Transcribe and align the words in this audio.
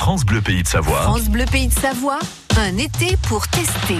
France 0.00 0.24
Bleu 0.24 0.40
Pays 0.40 0.62
de 0.62 0.66
Savoie. 0.66 1.02
France 1.02 1.28
Bleu 1.28 1.44
Pays 1.44 1.68
de 1.68 1.74
Savoie, 1.74 2.18
un 2.56 2.78
été 2.78 3.18
pour 3.28 3.46
tester. 3.48 3.98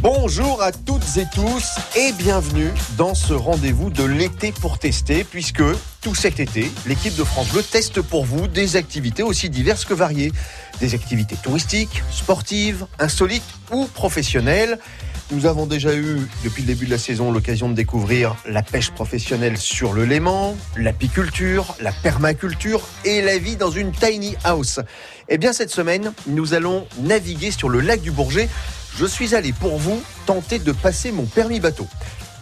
Bonjour 0.00 0.60
à 0.60 0.72
toutes 0.72 1.16
et 1.16 1.24
tous 1.32 1.78
et 1.96 2.10
bienvenue 2.14 2.72
dans 2.96 3.14
ce 3.14 3.34
rendez-vous 3.34 3.90
de 3.90 4.02
l'été 4.02 4.50
pour 4.50 4.80
tester 4.80 5.22
puisque 5.22 5.62
tout 6.00 6.16
cet 6.16 6.40
été, 6.40 6.68
l'équipe 6.84 7.14
de 7.14 7.22
France 7.22 7.50
Bleu 7.50 7.62
teste 7.62 8.02
pour 8.02 8.24
vous 8.24 8.48
des 8.48 8.74
activités 8.74 9.22
aussi 9.22 9.48
diverses 9.48 9.84
que 9.84 9.94
variées. 9.94 10.32
Des 10.80 10.96
activités 10.96 11.36
touristiques, 11.36 12.02
sportives, 12.10 12.86
insolites 12.98 13.48
ou 13.70 13.86
professionnelles. 13.86 14.80
Nous 15.30 15.44
avons 15.44 15.66
déjà 15.66 15.94
eu, 15.94 16.26
depuis 16.42 16.62
le 16.62 16.68
début 16.68 16.86
de 16.86 16.90
la 16.90 16.96
saison, 16.96 17.30
l'occasion 17.30 17.68
de 17.68 17.74
découvrir 17.74 18.34
la 18.46 18.62
pêche 18.62 18.90
professionnelle 18.90 19.58
sur 19.58 19.92
le 19.92 20.06
Léman, 20.06 20.56
l'apiculture, 20.74 21.76
la 21.82 21.92
permaculture 21.92 22.80
et 23.04 23.20
la 23.20 23.36
vie 23.36 23.56
dans 23.56 23.70
une 23.70 23.92
tiny 23.92 24.36
house. 24.44 24.80
Eh 25.28 25.36
bien, 25.36 25.52
cette 25.52 25.68
semaine, 25.68 26.12
nous 26.28 26.54
allons 26.54 26.86
naviguer 27.02 27.50
sur 27.50 27.68
le 27.68 27.80
lac 27.80 28.00
du 28.00 28.10
Bourget. 28.10 28.48
Je 28.96 29.04
suis 29.04 29.34
allé 29.34 29.52
pour 29.52 29.76
vous 29.76 30.02
tenter 30.24 30.58
de 30.58 30.72
passer 30.72 31.12
mon 31.12 31.26
permis 31.26 31.60
bateau. 31.60 31.86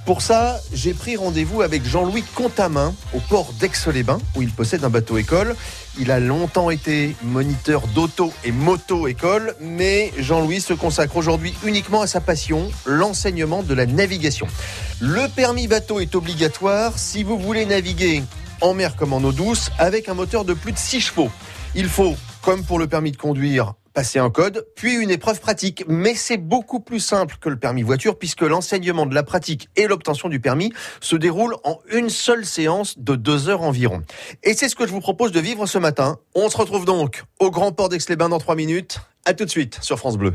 Pour 0.05 0.23
ça, 0.23 0.61
j'ai 0.73 0.95
pris 0.95 1.17
rendez-vous 1.17 1.63
avec 1.63 1.85
Jean-Louis 1.85 2.23
Contamin 2.37 2.95
au 3.13 3.19
port 3.19 3.53
d'Aix-les-Bains, 3.59 4.21
où 4.37 4.43
il 4.43 4.51
possède 4.51 4.85
un 4.85 4.91
bateau 4.91 5.19
école. 5.19 5.57
Il 5.99 6.11
a 6.11 6.21
longtemps 6.21 6.69
été 6.69 7.17
moniteur 7.23 7.87
d'auto 7.89 8.33
et 8.45 8.53
moto-école, 8.53 9.57
mais 9.61 10.13
Jean-Louis 10.19 10.61
se 10.61 10.75
consacre 10.75 11.17
aujourd'hui 11.17 11.55
uniquement 11.65 12.03
à 12.03 12.07
sa 12.07 12.21
passion, 12.21 12.71
l'enseignement 12.85 13.63
de 13.63 13.73
la 13.73 13.87
navigation. 13.87 14.47
Le 15.01 15.27
permis 15.29 15.69
bateau 15.69 16.01
est 16.01 16.15
obligatoire 16.15 16.99
si 16.99 17.23
vous 17.23 17.39
voulez 17.39 17.65
naviguer 17.65 18.23
en 18.61 18.75
mer 18.75 18.97
comme 18.97 19.15
en 19.15 19.19
eau 19.19 19.33
douce 19.33 19.71
avec 19.79 20.09
un 20.09 20.15
moteur 20.15 20.45
de 20.45 20.53
plus 20.53 20.73
de 20.73 20.79
6 20.79 21.01
chevaux. 21.01 21.31
Il 21.75 21.89
faut, 21.89 22.15
comme 22.43 22.63
pour 22.63 22.79
le 22.79 22.87
permis 22.87 23.13
de 23.13 23.17
conduire, 23.17 23.75
passer 23.97 24.19
un 24.19 24.29
code, 24.29 24.67
puis 24.77 24.93
une 24.93 25.11
épreuve 25.11 25.41
pratique. 25.41 25.83
Mais 25.89 26.15
c'est 26.15 26.37
beaucoup 26.37 26.81
plus 26.81 27.01
simple 27.01 27.37
que 27.41 27.49
le 27.49 27.57
permis 27.57 27.83
voiture 27.83 28.19
puisque 28.19 28.43
l'enseignement 28.43 29.07
de 29.07 29.15
la 29.15 29.23
pratique 29.23 29.71
et 29.75 29.87
l'obtention 29.87 30.29
du 30.29 30.39
permis 30.39 30.71
se 31.01 31.17
déroulent 31.17 31.57
en 31.65 31.79
une 31.91 32.11
seule 32.11 32.45
séance 32.45 32.99
de 32.99 33.17
deux 33.17 33.49
heures 33.49 33.63
environ. 33.63 34.03
Et 34.43 34.53
c'est 34.53 34.69
ce 34.69 34.77
que 34.77 34.87
je 34.87 34.93
vous 34.93 35.01
propose 35.01 35.33
de 35.33 35.41
vivre 35.41 35.65
ce 35.65 35.79
matin. 35.79 36.19
On 36.35 36.51
se 36.51 36.59
retrouve 36.59 36.85
donc 36.85 37.25
au 37.41 37.51
Grand 37.51 37.73
Port 37.73 37.89
d'Aix-les-Bains 37.89 38.29
dans 38.29 38.39
trois 38.39 38.55
minutes. 38.55 38.99
À 39.25 39.33
tout 39.33 39.47
de 39.47 39.51
suite 39.51 39.79
sur 39.81 39.99
France 39.99 40.19
Bleu. 40.19 40.35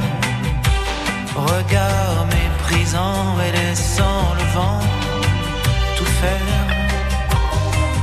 Regard 1.47 2.25
méprisant 2.27 3.35
et 3.45 3.51
laissant 3.51 4.25
le 4.37 4.45
vent 4.55 4.79
tout 5.97 6.11
faire. 6.21 6.67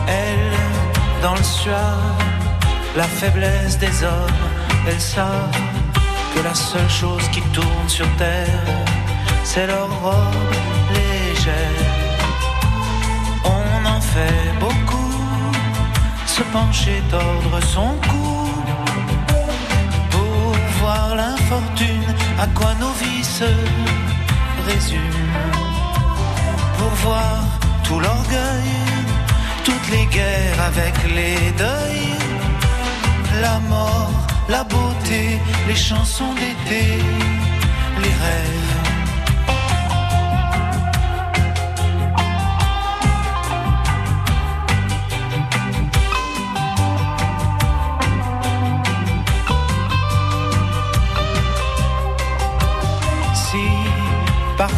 Elle, 0.08 1.22
dans 1.22 1.34
le 1.34 1.42
suave, 1.42 2.22
la 2.96 3.04
faiblesse 3.04 3.78
des 3.78 4.02
hommes, 4.02 4.44
elles 4.88 5.00
savent 5.00 5.60
que 6.34 6.40
la 6.42 6.54
seule 6.54 6.90
chose 6.90 7.28
qui 7.30 7.40
tourne 7.56 7.88
sur 7.88 8.08
terre, 8.16 8.64
c'est 9.44 9.66
leur 9.66 9.88
robe 10.02 10.54
légère. 10.92 11.86
On 13.44 13.86
en 13.86 14.00
fait 14.00 14.52
beaucoup, 14.58 15.14
se 16.26 16.42
pencher, 16.52 17.02
tordre 17.10 17.60
son 17.62 17.94
cou 18.08 18.48
voir 20.78 21.16
l'infortune, 21.16 22.14
à 22.38 22.46
quoi 22.48 22.72
nos 22.80 22.92
vies 23.02 23.17
se 23.38 23.50
résument. 24.68 25.54
Pour 26.78 26.92
voir 27.06 27.36
tout 27.84 28.00
l'orgueil, 28.00 28.72
toutes 29.64 29.88
les 29.94 30.06
guerres 30.16 30.60
avec 30.70 30.94
les 31.16 31.38
deuils, 31.64 32.16
la 33.40 33.58
mort, 33.72 34.12
la 34.48 34.64
beauté, 34.64 35.24
les 35.68 35.80
chansons 35.88 36.32
d'été, 36.40 36.84
les 38.02 38.14
rêves. 38.24 38.67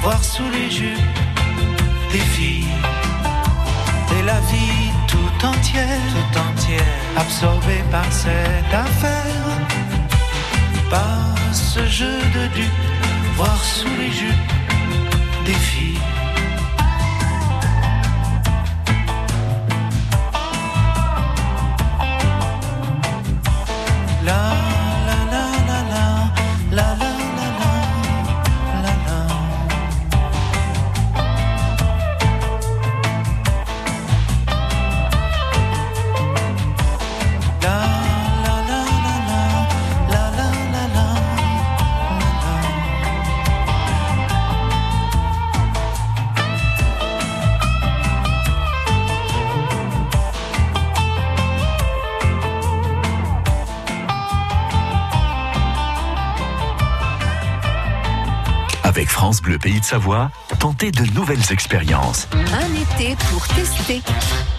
voir 0.00 0.22
sous 0.22 0.48
les 0.50 0.70
jupes 0.70 1.18
des 2.12 2.18
filles 2.18 2.74
et 4.18 4.22
la 4.22 4.40
vie 4.40 4.90
tout 5.06 5.46
entière, 5.46 6.00
tout 6.14 6.38
entière, 6.38 6.98
absorbée 7.16 7.84
par 7.90 8.10
cette 8.10 8.72
affaire, 8.72 9.44
par 10.90 11.34
ce 11.52 11.86
jeu 11.86 12.18
de 12.34 12.46
dupes, 12.54 12.84
voir 13.36 13.62
sous 13.62 13.94
les 13.98 14.12
jupes 14.12 14.52
des 15.44 15.54
filles. 15.54 15.87
Bleu 59.48 59.58
Pays 59.58 59.80
de 59.80 59.84
Savoie, 59.86 60.30
tentez 60.60 60.90
de 60.90 61.10
nouvelles 61.14 61.52
expériences. 61.52 62.28
Un 62.32 62.74
été 62.74 63.16
pour 63.30 63.48
tester. 63.48 64.02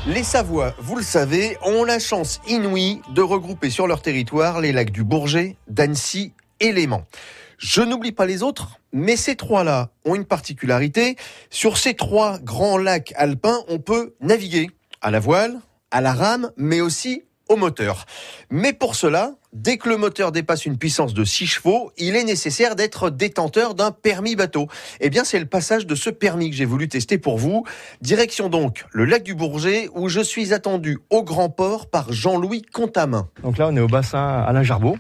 Les 0.08 0.24
Savoies, 0.24 0.74
vous 0.80 0.96
le 0.96 1.04
savez, 1.04 1.60
ont 1.62 1.84
la 1.84 2.00
chance 2.00 2.42
inouïe 2.48 3.00
de 3.14 3.22
regrouper 3.22 3.70
sur 3.70 3.86
leur 3.86 4.02
territoire 4.02 4.62
les 4.62 4.72
lacs 4.72 4.90
du 4.90 5.04
Bourget, 5.04 5.58
d'Annecy 5.68 6.34
et 6.60 6.72
Léman. 6.72 7.06
Je 7.60 7.84
n'oublie 7.84 8.14
pas 8.14 8.26
les 8.26 8.42
autres, 8.42 8.80
mais 8.92 9.16
ces 9.16 9.36
trois-là 9.36 9.92
ont 10.06 10.16
une 10.16 10.26
particularité. 10.26 11.18
Sur 11.52 11.78
ces 11.78 11.94
trois 11.94 12.40
grands 12.40 12.80
lacs 12.80 13.14
alpins, 13.16 13.60
on 13.68 13.78
peut 13.78 14.16
naviguer 14.22 14.72
à 15.04 15.12
la 15.12 15.20
voile, 15.20 15.60
à 15.92 16.02
la 16.02 16.14
rame, 16.14 16.50
mais 16.58 16.82
aussi 16.82 17.22
au 17.48 17.58
moteur. 17.58 18.08
Mais 18.50 18.74
pour 18.74 18.96
cela, 18.96 19.36
dès 19.54 19.78
que 19.78 19.90
le 19.90 19.98
moteur 19.98 20.32
dépasse 20.32 20.66
une 20.66 20.78
puissance 20.78 21.14
de 21.14 21.24
6 21.24 21.48
chevaux, 21.48 21.92
il 21.98 22.16
est 22.16 22.24
nécessaire 22.24 22.76
d'être 22.76 23.10
détenteur 23.10 23.76
d'un 23.76 23.92
permis 23.92 24.36
bateau. 24.36 24.68
Eh 25.00 25.10
bien, 25.10 25.24
c'est 25.24 25.40
le 25.40 25.46
passage 25.46 25.86
de 25.86 25.96
ce 25.96 26.10
permis 26.10 26.50
que 26.50 26.56
j'ai 26.56 26.66
voulu 26.66 26.88
tester 26.88 27.18
pour 27.18 27.38
vous. 27.38 27.66
Direction 28.02 28.50
donc 28.50 28.86
le 28.92 29.06
lac 29.06 29.24
du 29.24 29.36
Bourget, 29.36 29.90
où 29.96 30.10
je 30.10 30.22
suis 30.22 30.54
attendu 30.54 31.00
au 31.10 31.24
grand 31.24 31.50
port 31.50 31.90
par 31.90 32.12
Jean-Louis 32.12 32.62
Contamin. 32.62 33.28
Donc 33.44 33.58
là, 33.58 33.68
on 33.70 33.76
est 33.76 33.82
au 33.82 33.88
bassin 33.88 34.44
Alain 34.48 34.64
Jarbeau, 34.64 34.98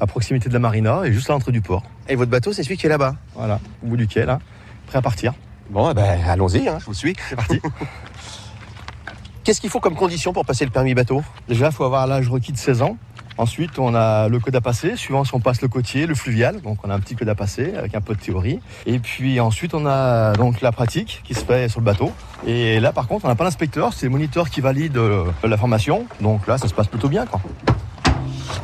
à 0.00 0.06
proximité 0.06 0.48
de 0.48 0.54
la 0.54 0.60
marina 0.60 1.02
et 1.04 1.12
juste 1.12 1.30
à 1.30 1.32
l'entrée 1.32 1.52
du 1.52 1.62
port. 1.62 1.82
Et 2.08 2.16
votre 2.16 2.30
bateau, 2.30 2.52
c'est 2.52 2.62
celui 2.62 2.76
qui 2.76 2.86
est 2.86 2.90
là-bas 2.90 3.16
Voilà, 3.34 3.60
au 3.82 3.86
bout 3.88 3.96
du 3.96 4.06
quai, 4.06 4.26
là, 4.26 4.40
prêt 4.86 4.98
à 4.98 5.02
partir. 5.02 5.34
Bon, 5.70 5.90
eh 5.90 5.94
ben, 5.94 6.20
allons-y, 6.28 6.68
hein, 6.68 6.78
je 6.78 6.86
vous 6.86 6.94
suis. 6.94 7.16
C'est 7.28 7.36
parti. 7.36 7.60
Qu'est-ce 9.44 9.60
qu'il 9.60 9.70
faut 9.70 9.80
comme 9.80 9.94
condition 9.94 10.32
pour 10.32 10.44
passer 10.44 10.64
le 10.64 10.70
permis 10.70 10.94
bateau? 10.94 11.22
Déjà, 11.48 11.66
il 11.66 11.72
faut 11.72 11.84
avoir 11.84 12.06
l'âge 12.06 12.28
requis 12.28 12.52
de 12.52 12.58
16 12.58 12.82
ans. 12.82 12.96
Ensuite, 13.38 13.78
on 13.78 13.94
a 13.94 14.28
le 14.28 14.38
code 14.38 14.56
à 14.56 14.60
passer, 14.60 14.96
suivant 14.96 15.24
si 15.24 15.34
on 15.34 15.40
passe 15.40 15.60
le 15.60 15.68
côtier, 15.68 16.06
le 16.06 16.14
fluvial. 16.14 16.60
Donc, 16.62 16.78
on 16.84 16.90
a 16.90 16.94
un 16.94 17.00
petit 17.00 17.14
code 17.16 17.28
à 17.28 17.34
passer 17.34 17.74
avec 17.74 17.94
un 17.94 18.00
peu 18.00 18.14
de 18.14 18.20
théorie. 18.20 18.60
Et 18.86 18.98
puis 18.98 19.40
ensuite, 19.40 19.74
on 19.74 19.84
a 19.86 20.32
donc 20.32 20.62
la 20.62 20.72
pratique 20.72 21.20
qui 21.24 21.34
se 21.34 21.44
fait 21.44 21.68
sur 21.68 21.80
le 21.80 21.84
bateau. 21.84 22.12
Et 22.46 22.80
là, 22.80 22.92
par 22.92 23.06
contre, 23.06 23.26
on 23.26 23.28
n'a 23.28 23.34
pas 23.34 23.44
l'inspecteur, 23.44 23.92
c'est 23.92 24.06
le 24.06 24.12
moniteur 24.12 24.48
qui 24.48 24.60
valide 24.60 24.96
euh, 24.96 25.24
la 25.44 25.56
formation. 25.56 26.06
Donc 26.20 26.46
là, 26.46 26.56
ça 26.56 26.66
se 26.68 26.74
passe 26.74 26.86
plutôt 26.86 27.08
bien, 27.08 27.26
quoi. 27.26 27.40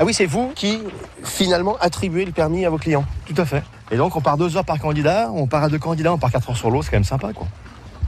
Ah 0.01 0.05
oui, 0.05 0.15
c'est 0.15 0.27
vous 0.27 0.53
qui, 0.55 0.79
finalement, 1.23 1.77
attribuez 1.81 2.25
le 2.25 2.33
permis 2.33 2.65
à 2.65 2.71
vos 2.71 2.79
clients 2.79 3.05
Tout 3.27 3.35
à 3.37 3.45
fait. 3.45 3.63
Et 3.91 3.97
donc, 3.97 4.17
on 4.17 4.23
part 4.23 4.39
deux 4.39 4.57
heures 4.57 4.65
par 4.65 4.79
candidat, 4.79 5.31
on 5.35 5.47
part 5.47 5.65
à 5.65 5.69
deux 5.69 5.79
candidats, 5.79 6.15
on 6.15 6.19
part 6.19 6.33
quatre 6.33 6.49
heures 6.49 6.57
sur 6.57 6.71
l'eau, 6.71 6.81
c'est 6.83 6.91
quand 6.91 6.97
même 6.97 7.05
sympa, 7.05 7.33
quoi. 7.35 7.47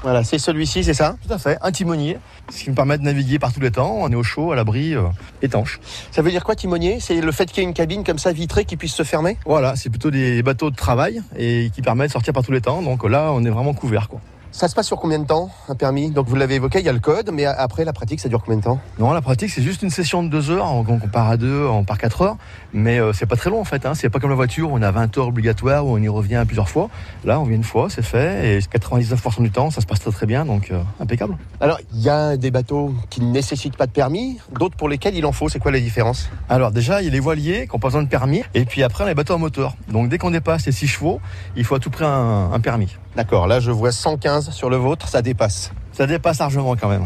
Voilà, 0.04 0.22
c'est 0.22 0.38
celui-ci, 0.38 0.84
c'est 0.84 0.92
ça 0.92 1.16
Tout 1.26 1.32
à 1.32 1.38
fait, 1.38 1.56
un 1.62 1.72
timonier, 1.72 2.18
ce 2.50 2.62
qui 2.62 2.68
me 2.68 2.74
permet 2.74 2.98
de 2.98 3.02
naviguer 3.04 3.38
par 3.38 3.54
tous 3.54 3.60
les 3.60 3.70
temps. 3.70 3.96
On 4.00 4.12
est 4.12 4.14
au 4.14 4.22
chaud, 4.22 4.52
à 4.52 4.54
l'abri, 4.54 4.94
euh, 4.94 5.04
étanche. 5.40 5.80
Ça 6.10 6.20
veut 6.20 6.30
dire 6.30 6.44
quoi, 6.44 6.54
timonier? 6.54 7.00
C'est 7.00 7.22
le 7.22 7.32
fait 7.32 7.46
qu'il 7.46 7.62
y 7.62 7.64
ait 7.64 7.68
une 7.68 7.72
cabine 7.72 8.04
comme 8.04 8.18
ça 8.18 8.30
vitrée 8.30 8.66
qui 8.66 8.76
puisse 8.76 8.92
se 8.92 9.02
fermer? 9.02 9.38
Voilà, 9.46 9.76
c'est 9.76 9.88
plutôt 9.88 10.10
des 10.10 10.42
bateaux 10.42 10.70
de 10.70 10.76
travail 10.76 11.22
et 11.38 11.70
qui 11.74 11.80
permettent 11.80 12.08
de 12.08 12.12
sortir 12.12 12.34
par 12.34 12.42
tous 12.42 12.52
les 12.52 12.60
temps. 12.60 12.82
Donc 12.82 13.02
là, 13.08 13.30
on 13.32 13.42
est 13.46 13.50
vraiment 13.50 13.72
couvert, 13.72 14.10
quoi. 14.10 14.20
Ça 14.54 14.68
se 14.68 14.74
passe 14.76 14.86
sur 14.86 15.00
combien 15.00 15.18
de 15.18 15.26
temps, 15.26 15.50
un 15.68 15.74
permis? 15.74 16.12
Donc 16.12 16.28
vous 16.28 16.36
l'avez 16.36 16.54
évoqué, 16.54 16.78
il 16.78 16.86
y 16.86 16.88
a 16.88 16.92
le 16.92 17.00
code, 17.00 17.30
mais 17.32 17.44
après, 17.44 17.84
la 17.84 17.92
pratique, 17.92 18.20
ça 18.20 18.28
dure 18.28 18.40
combien 18.40 18.58
de 18.58 18.62
temps? 18.62 18.78
Non, 19.00 19.10
la 19.10 19.20
pratique, 19.20 19.50
c'est 19.50 19.62
juste 19.62 19.82
une 19.82 19.90
session 19.90 20.22
de 20.22 20.28
deux 20.28 20.48
heures. 20.48 20.84
Donc 20.84 21.02
on 21.02 21.08
part 21.08 21.28
à 21.28 21.36
deux, 21.36 21.66
on 21.66 21.82
part 21.82 21.98
quatre 21.98 22.22
heures. 22.22 22.36
Mais 22.72 23.00
euh, 23.00 23.12
c'est 23.12 23.26
pas 23.26 23.34
très 23.34 23.50
long, 23.50 23.60
en 23.60 23.64
fait. 23.64 23.84
Hein. 23.84 23.94
C'est 23.96 24.10
pas 24.10 24.20
comme 24.20 24.30
la 24.30 24.36
voiture, 24.36 24.70
on 24.70 24.80
a 24.80 24.92
20 24.92 25.18
heures 25.18 25.26
obligatoires, 25.26 25.84
où 25.84 25.96
on 25.96 25.98
y 25.98 26.06
revient 26.06 26.44
plusieurs 26.46 26.68
fois. 26.68 26.88
Là, 27.24 27.40
on 27.40 27.42
vient 27.42 27.56
une 27.56 27.64
fois, 27.64 27.90
c'est 27.90 28.04
fait. 28.04 28.58
Et 28.58 28.60
99% 28.60 29.42
du 29.42 29.50
temps, 29.50 29.72
ça 29.72 29.80
se 29.80 29.86
passe 29.86 29.98
très 29.98 30.12
très 30.12 30.26
bien. 30.26 30.44
Donc 30.44 30.70
euh, 30.70 30.80
impeccable. 31.00 31.36
Alors, 31.60 31.80
il 31.92 32.02
y 32.02 32.08
a 32.08 32.36
des 32.36 32.52
bateaux 32.52 32.94
qui 33.10 33.22
ne 33.22 33.32
nécessitent 33.32 33.76
pas 33.76 33.88
de 33.88 33.92
permis, 33.92 34.38
d'autres 34.56 34.76
pour 34.76 34.88
lesquels 34.88 35.16
il 35.16 35.26
en 35.26 35.32
faut. 35.32 35.48
C'est 35.48 35.58
quoi 35.58 35.72
la 35.72 35.80
différence? 35.80 36.30
Alors 36.48 36.70
déjà, 36.70 37.02
il 37.02 37.06
y 37.06 37.08
a 37.08 37.12
les 37.12 37.18
voiliers 37.18 37.66
qui 37.66 37.74
ont 37.74 37.80
pas 37.80 37.88
besoin 37.88 38.04
de 38.04 38.08
permis. 38.08 38.44
Et 38.54 38.66
puis 38.66 38.84
après, 38.84 39.02
on 39.02 39.06
a 39.08 39.10
les 39.10 39.16
bateaux 39.16 39.34
à 39.34 39.38
moteur. 39.38 39.74
Donc 39.88 40.10
dès 40.10 40.18
qu'on 40.18 40.30
dépasse 40.30 40.64
les 40.66 40.70
6 40.72 40.86
chevaux, 40.86 41.20
il 41.56 41.64
faut 41.64 41.74
à 41.74 41.80
tout 41.80 41.90
prix 41.90 42.04
un, 42.04 42.52
un 42.52 42.60
permis. 42.60 42.96
D'accord, 43.16 43.46
là 43.46 43.61
je 43.61 43.70
vois 43.70 43.93
115 43.93 44.50
sur 44.50 44.70
le 44.70 44.76
vôtre, 44.76 45.08
ça 45.08 45.22
dépasse. 45.22 45.72
Ça 45.93 46.06
dépasse 46.06 46.38
largement 46.38 46.75
quand 46.76 46.88
même. 46.88 47.05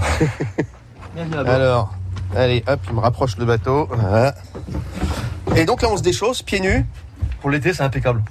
Alors, 1.46 1.94
allez, 2.34 2.64
hop, 2.66 2.80
il 2.88 2.94
me 2.94 3.00
rapproche 3.00 3.36
le 3.36 3.44
bateau. 3.44 3.88
Voilà. 3.90 4.34
Et 5.56 5.64
donc 5.64 5.82
là, 5.82 5.88
on 5.90 5.96
se 5.96 6.02
déchausse, 6.02 6.42
pieds 6.42 6.60
nus. 6.60 6.86
Pour 7.40 7.50
l'été, 7.50 7.72
c'est 7.72 7.82
impeccable. 7.82 8.22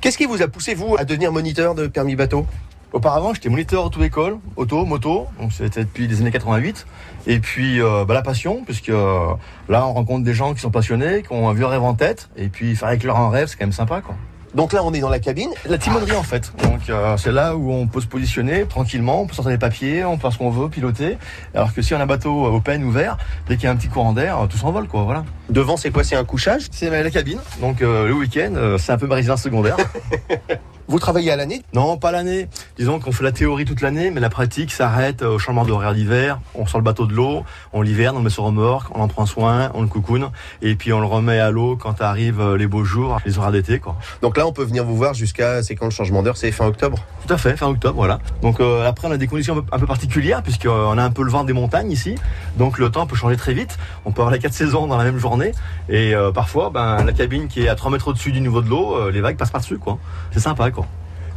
Qu'est-ce 0.00 0.18
qui 0.18 0.26
vous 0.26 0.42
a 0.42 0.48
poussé, 0.48 0.74
vous, 0.74 0.96
à 0.98 1.04
devenir 1.04 1.32
moniteur 1.32 1.74
de 1.74 1.86
permis 1.86 2.16
bateau? 2.16 2.46
Auparavant, 2.92 3.32
j'étais 3.32 3.48
moniteur 3.48 3.84
auto-école, 3.84 4.38
auto, 4.56 4.84
moto, 4.84 5.28
donc 5.38 5.52
c'était 5.52 5.84
depuis 5.84 6.08
les 6.08 6.20
années 6.20 6.32
88. 6.32 6.86
Et 7.28 7.38
puis 7.38 7.80
euh, 7.80 8.04
bah, 8.04 8.14
la 8.14 8.22
passion, 8.22 8.64
puisque 8.64 8.88
euh, 8.88 9.32
là 9.68 9.86
on 9.86 9.92
rencontre 9.92 10.24
des 10.24 10.34
gens 10.34 10.54
qui 10.54 10.60
sont 10.60 10.72
passionnés, 10.72 11.22
qui 11.22 11.32
ont 11.32 11.48
un 11.48 11.54
vieux 11.54 11.66
rêve 11.66 11.84
en 11.84 11.94
tête, 11.94 12.30
et 12.36 12.48
puis 12.48 12.74
faire 12.74 12.90
éclairer 12.90 13.18
un 13.18 13.30
rêve, 13.30 13.46
c'est 13.46 13.56
quand 13.56 13.64
même 13.64 13.72
sympa 13.72 14.00
quoi. 14.00 14.16
Donc 14.54 14.72
là, 14.72 14.82
on 14.84 14.92
est 14.92 15.00
dans 15.00 15.08
la 15.08 15.20
cabine. 15.20 15.50
La 15.68 15.78
timonerie 15.78 16.16
en 16.16 16.22
fait, 16.22 16.52
donc 16.64 16.90
euh, 16.90 17.16
c'est 17.16 17.30
là 17.30 17.54
où 17.56 17.70
on 17.70 17.86
peut 17.86 18.00
se 18.00 18.06
positionner 18.06 18.64
tranquillement, 18.64 19.22
on 19.22 19.26
peut 19.26 19.34
sortir 19.34 19.52
les 19.52 19.58
papiers, 19.58 20.04
on 20.04 20.16
peut 20.16 20.22
faire 20.22 20.32
ce 20.32 20.38
qu'on 20.38 20.50
veut, 20.50 20.68
piloter. 20.68 21.18
Alors 21.54 21.72
que 21.72 21.82
si 21.82 21.94
on 21.94 21.98
a 21.98 22.02
un 22.02 22.06
bateau 22.06 22.46
open, 22.46 22.82
ouvert, 22.82 23.16
dès 23.48 23.56
qu'il 23.56 23.64
y 23.64 23.66
a 23.68 23.70
un 23.70 23.76
petit 23.76 23.88
courant 23.88 24.12
d'air, 24.12 24.38
tout 24.48 24.58
s'envole 24.58 24.88
quoi, 24.88 25.04
voilà. 25.04 25.24
Devant, 25.50 25.76
c'est 25.76 25.90
quoi? 25.90 26.02
C'est 26.02 26.16
un 26.16 26.24
couchage? 26.24 26.66
C'est 26.72 26.90
la 26.90 27.10
cabine, 27.10 27.38
donc 27.60 27.82
euh, 27.82 28.08
le 28.08 28.14
week-end, 28.14 28.54
euh, 28.56 28.78
c'est 28.78 28.92
un 28.92 28.98
peu 28.98 29.06
ma 29.06 29.14
résidence 29.16 29.42
secondaire. 29.42 29.76
Vous 30.90 30.98
travaillez 30.98 31.30
à 31.30 31.36
l'année 31.36 31.62
Non, 31.72 31.98
pas 31.98 32.10
l'année. 32.10 32.48
Disons 32.76 32.98
qu'on 32.98 33.12
fait 33.12 33.22
la 33.22 33.30
théorie 33.30 33.64
toute 33.64 33.80
l'année, 33.80 34.10
mais 34.10 34.18
la 34.18 34.28
pratique 34.28 34.72
s'arrête 34.72 35.22
au 35.22 35.38
changement 35.38 35.64
d'horaire 35.64 35.94
d'hiver. 35.94 36.40
On 36.56 36.66
sort 36.66 36.80
le 36.80 36.84
bateau 36.84 37.06
de 37.06 37.14
l'eau, 37.14 37.44
on 37.72 37.80
l'hiverne, 37.80 38.16
on 38.16 38.18
le 38.18 38.24
met 38.24 38.30
sur 38.30 38.42
remorque, 38.42 38.88
on 38.92 39.00
en 39.00 39.06
prend 39.06 39.24
soin, 39.24 39.70
on 39.74 39.82
le 39.82 39.86
coucoune, 39.86 40.30
et 40.62 40.74
puis 40.74 40.92
on 40.92 40.98
le 40.98 41.06
remet 41.06 41.38
à 41.38 41.52
l'eau 41.52 41.76
quand 41.76 42.00
arrivent 42.00 42.40
euh, 42.40 42.56
les 42.56 42.66
beaux 42.66 42.82
jours, 42.82 43.20
les 43.24 43.38
horaires 43.38 43.52
d'été, 43.52 43.78
quoi. 43.78 43.94
Donc 44.20 44.36
là, 44.36 44.48
on 44.48 44.52
peut 44.52 44.64
venir 44.64 44.84
vous 44.84 44.96
voir 44.96 45.14
jusqu'à, 45.14 45.62
c'est 45.62 45.76
quand 45.76 45.84
le 45.84 45.92
changement 45.92 46.24
d'heure? 46.24 46.36
C'est 46.36 46.50
fin 46.50 46.66
octobre? 46.66 46.98
Tout 47.24 47.32
à 47.32 47.38
fait, 47.38 47.56
fin 47.56 47.68
octobre, 47.68 47.94
voilà. 47.94 48.18
Donc 48.42 48.58
euh, 48.58 48.84
après, 48.84 49.06
on 49.06 49.12
a 49.12 49.16
des 49.16 49.28
conditions 49.28 49.58
un 49.58 49.60
peu, 49.60 49.66
un 49.70 49.78
peu 49.78 49.86
particulières, 49.86 50.42
puisqu'on 50.42 50.98
a 50.98 51.04
un 51.04 51.10
peu 51.12 51.22
le 51.22 51.30
vent 51.30 51.44
des 51.44 51.52
montagnes 51.52 51.92
ici, 51.92 52.16
donc 52.56 52.78
le 52.78 52.90
temps 52.90 53.06
peut 53.06 53.14
changer 53.14 53.36
très 53.36 53.54
vite. 53.54 53.78
On 54.06 54.10
peut 54.10 54.22
avoir 54.22 54.32
les 54.32 54.40
quatre 54.40 54.54
saisons 54.54 54.88
dans 54.88 54.96
la 54.96 55.04
même 55.04 55.18
journée, 55.18 55.52
et 55.88 56.16
euh, 56.16 56.32
parfois, 56.32 56.70
ben, 56.70 57.04
la 57.04 57.12
cabine 57.12 57.46
qui 57.46 57.62
est 57.62 57.68
à 57.68 57.76
3 57.76 57.92
mètres 57.92 58.08
au-dessus 58.08 58.32
du 58.32 58.40
niveau 58.40 58.60
de 58.60 58.68
l'eau, 58.68 58.96
euh, 58.96 59.12
les 59.12 59.20
vagues 59.20 59.36
passent 59.36 59.52
par-dessus, 59.52 59.78
quoi. 59.78 59.96
C'est 60.32 60.40
sympa, 60.40 60.72
quoi. 60.72 60.79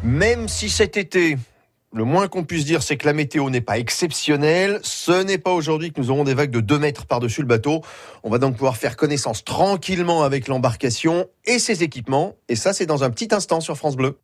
Même 0.04 0.50
si 0.50 0.70
cet 0.70 0.98
été, 0.98 1.38
le 1.94 2.04
moins 2.04 2.28
qu'on 2.28 2.44
puisse 2.44 2.66
dire, 2.66 2.84
c'est 2.84 2.98
que 2.98 3.06
la 3.06 3.14
météo 3.14 3.50
n'est 3.50 3.62
pas 3.62 3.78
exceptionnelle. 3.78 4.82
Ce 4.84 5.24
n'est 5.24 5.38
pas 5.38 5.52
aujourd'hui 5.52 5.94
que 5.94 6.02
nous 6.02 6.12
aurons 6.12 6.26
des 6.26 6.34
vagues 6.34 6.52
de 6.52 6.60
2 6.60 6.78
mètres 6.78 7.06
par-dessus 7.06 7.40
le 7.40 7.48
bateau. 7.48 7.82
On 8.24 8.30
va 8.30 8.38
donc 8.38 8.56
pouvoir 8.56 8.76
faire 8.76 8.98
connaissance 8.98 9.46
tranquillement 9.46 10.24
avec 10.24 10.50
l'embarcation 10.50 11.28
et 11.46 11.58
ses 11.58 11.84
équipements. 11.84 12.36
Et 12.50 12.58
ça, 12.58 12.74
c'est 12.74 12.86
dans 12.86 13.06
un 13.06 13.10
petit 13.12 13.34
instant 13.34 13.62
sur 13.62 13.78
France 13.78 13.96
Bleu. 13.96 14.20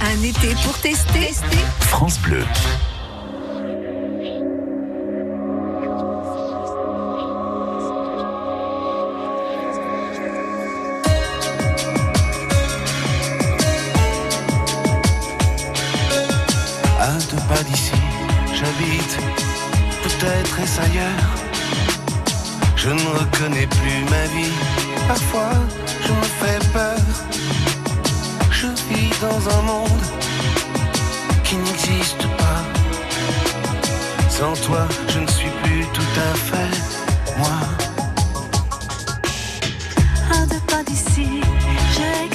Un 0.00 0.22
été 0.22 0.54
pour 0.62 0.78
tester. 0.78 1.32
France 1.80 2.20
Bleu. 2.20 2.44
Peut-être 20.26 20.80
ailleurs. 20.80 21.28
Je 22.76 22.90
ne 22.90 23.06
reconnais 23.18 23.66
plus 23.66 24.04
ma 24.10 24.24
vie, 24.34 24.52
parfois 25.08 25.52
je 26.04 26.12
me 26.12 26.26
fais 26.40 26.58
peur. 26.72 26.98
Je 28.50 28.66
vis 28.88 29.10
dans 29.20 29.58
un 29.58 29.62
monde 29.62 30.06
qui 31.44 31.56
n'existe 31.56 32.26
pas. 32.38 32.62
Sans 34.28 34.54
toi, 34.66 34.86
je 35.08 35.18
ne 35.20 35.26
suis 35.28 35.50
plus 35.62 35.84
tout 35.92 36.14
à 36.28 36.34
fait 36.48 36.76
moi. 37.38 37.58
À 40.32 40.46
deux 40.46 40.64
pas 40.66 40.82
d'ici, 40.84 41.40
j'ai 41.94 42.28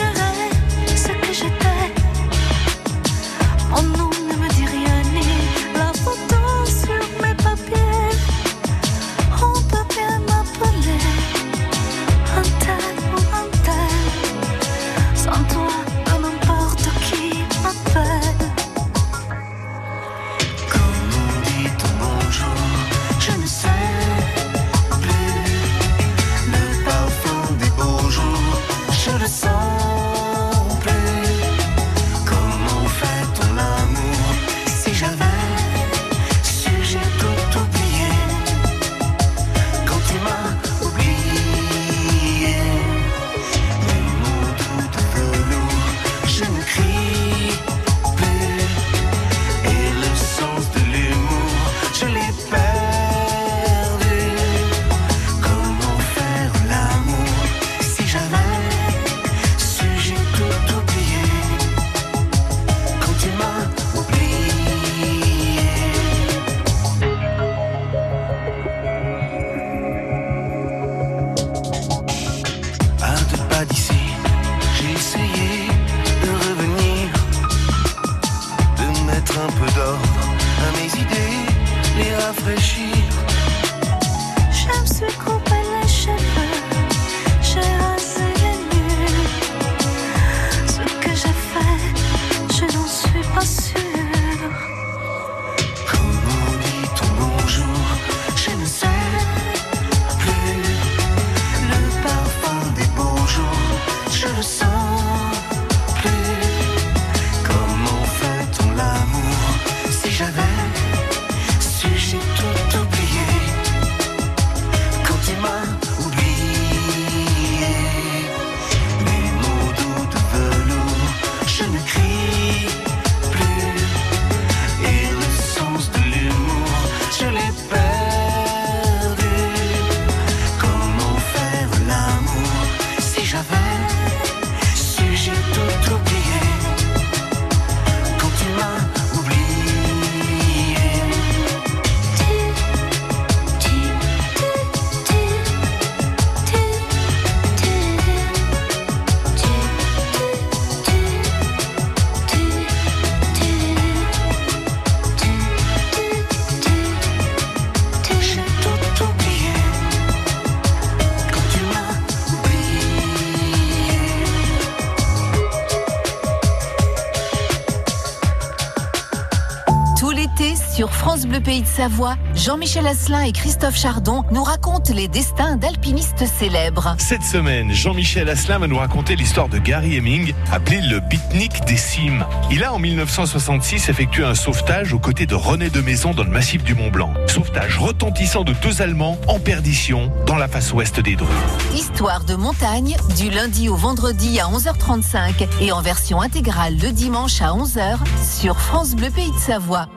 Pays 171.41 171.61
de 171.61 171.67
Savoie, 171.67 172.15
Jean-Michel 172.35 172.85
Asselin 172.85 173.23
et 173.23 173.31
Christophe 173.31 173.75
Chardon 173.75 174.23
nous 174.31 174.43
racontent 174.43 174.93
les 174.93 175.07
destins 175.07 175.57
d'alpinistes 175.57 176.25
célèbres. 176.25 176.95
Cette 176.99 177.23
semaine, 177.23 177.71
Jean-Michel 177.71 178.29
Asselin 178.29 178.59
va 178.59 178.67
nous 178.67 178.77
raconter 178.77 179.15
l'histoire 179.15 179.49
de 179.49 179.57
Gary 179.57 179.97
Hemming, 179.97 180.33
appelé 180.51 180.81
le 180.81 180.99
beatnik 180.99 181.65
des 181.65 181.77
cimes. 181.77 182.25
Il 182.51 182.63
a 182.63 182.73
en 182.73 182.79
1966 182.79 183.89
effectué 183.89 184.23
un 184.23 184.35
sauvetage 184.35 184.93
aux 184.93 184.99
côtés 184.99 185.25
de 185.25 185.35
René 185.35 185.69
de 185.69 185.81
Maison 185.81 186.13
dans 186.13 186.23
le 186.23 186.29
massif 186.29 186.63
du 186.63 186.75
Mont 186.75 186.91
Blanc. 186.91 187.13
Sauvetage 187.27 187.77
retentissant 187.77 188.43
de 188.43 188.53
deux 188.61 188.81
Allemands 188.81 189.17
en 189.27 189.39
perdition 189.39 190.11
dans 190.27 190.37
la 190.37 190.47
face 190.47 190.71
ouest 190.73 190.99
des 190.99 191.15
Dreux. 191.15 191.27
Histoire 191.73 192.23
de 192.23 192.35
montagne, 192.35 192.95
du 193.17 193.29
lundi 193.29 193.69
au 193.69 193.75
vendredi 193.75 194.39
à 194.39 194.45
11h35 194.45 195.47
et 195.61 195.71
en 195.71 195.81
version 195.81 196.21
intégrale 196.21 196.77
le 196.77 196.91
dimanche 196.91 197.41
à 197.41 197.49
11h 197.49 197.97
sur 198.23 198.59
France 198.59 198.95
Bleu 198.95 199.09
Pays 199.09 199.31
de 199.31 199.39
Savoie. 199.39 199.87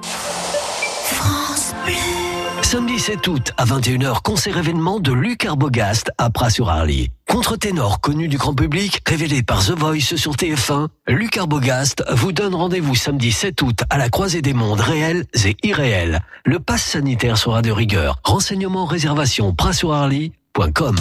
Samedi 2.63 2.99
7 2.99 3.29
août 3.29 3.53
à 3.57 3.65
21h, 3.65 4.23
concert 4.23 4.59
événement 4.59 4.99
de 4.99 5.13
Luc 5.13 5.45
Arbogast 5.45 6.11
à 6.19 6.31
Pras-sur-Arly. 6.31 7.11
Contre-ténor 7.29 8.01
connu 8.01 8.27
du 8.27 8.37
grand 8.37 8.55
public, 8.55 9.01
révélé 9.07 9.43
par 9.43 9.65
The 9.65 9.79
Voice 9.79 10.17
sur 10.17 10.33
TF1, 10.33 10.89
Luc 11.07 11.37
Arbogast 11.37 12.03
vous 12.11 12.33
donne 12.33 12.55
rendez-vous 12.55 12.95
samedi 12.95 13.33
7 13.33 13.63
août 13.63 13.81
à 13.91 13.99
la 13.99 14.09
croisée 14.09 14.43
des 14.43 14.55
mondes 14.55 14.81
réels 14.81 15.25
et 15.45 15.57
irréels. 15.63 16.21
Le 16.45 16.59
pass 16.59 16.83
sanitaire 16.83 17.39
sera 17.39 17.63
de 17.63 17.71
rigueur. 17.71 18.19
Renseignements, 18.25 18.87
réservation, 18.87 19.55
pras-sur-arly.com. 19.55 20.97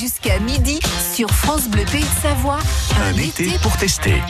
Jusqu'à 0.00 0.38
midi 0.40 0.78
sur 1.14 1.30
France 1.30 1.68
Bleu 1.68 1.84
Pays 1.90 2.02
de 2.02 2.20
Savoie. 2.22 2.58
Un 3.02 3.16
été 3.18 3.50
pour 3.62 3.76
tester. 3.76 4.22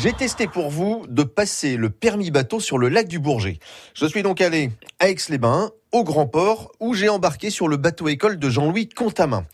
J'ai 0.00 0.12
testé 0.12 0.46
pour 0.46 0.70
vous 0.70 1.04
de 1.08 1.24
passer 1.24 1.76
le 1.76 1.90
permis 1.90 2.30
bateau 2.30 2.60
sur 2.60 2.78
le 2.78 2.88
lac 2.88 3.08
du 3.08 3.18
Bourget. 3.18 3.58
Je 3.94 4.06
suis 4.06 4.22
donc 4.22 4.40
allé 4.40 4.70
à 5.00 5.08
Aix-les-Bains, 5.08 5.72
au 5.90 6.04
Grand 6.04 6.28
Port, 6.28 6.70
où 6.78 6.94
j'ai 6.94 7.08
embarqué 7.08 7.50
sur 7.50 7.66
le 7.66 7.76
bateau 7.76 8.06
école 8.06 8.38
de 8.38 8.48
Jean-Louis 8.48 8.88
Contamin. 8.88 9.44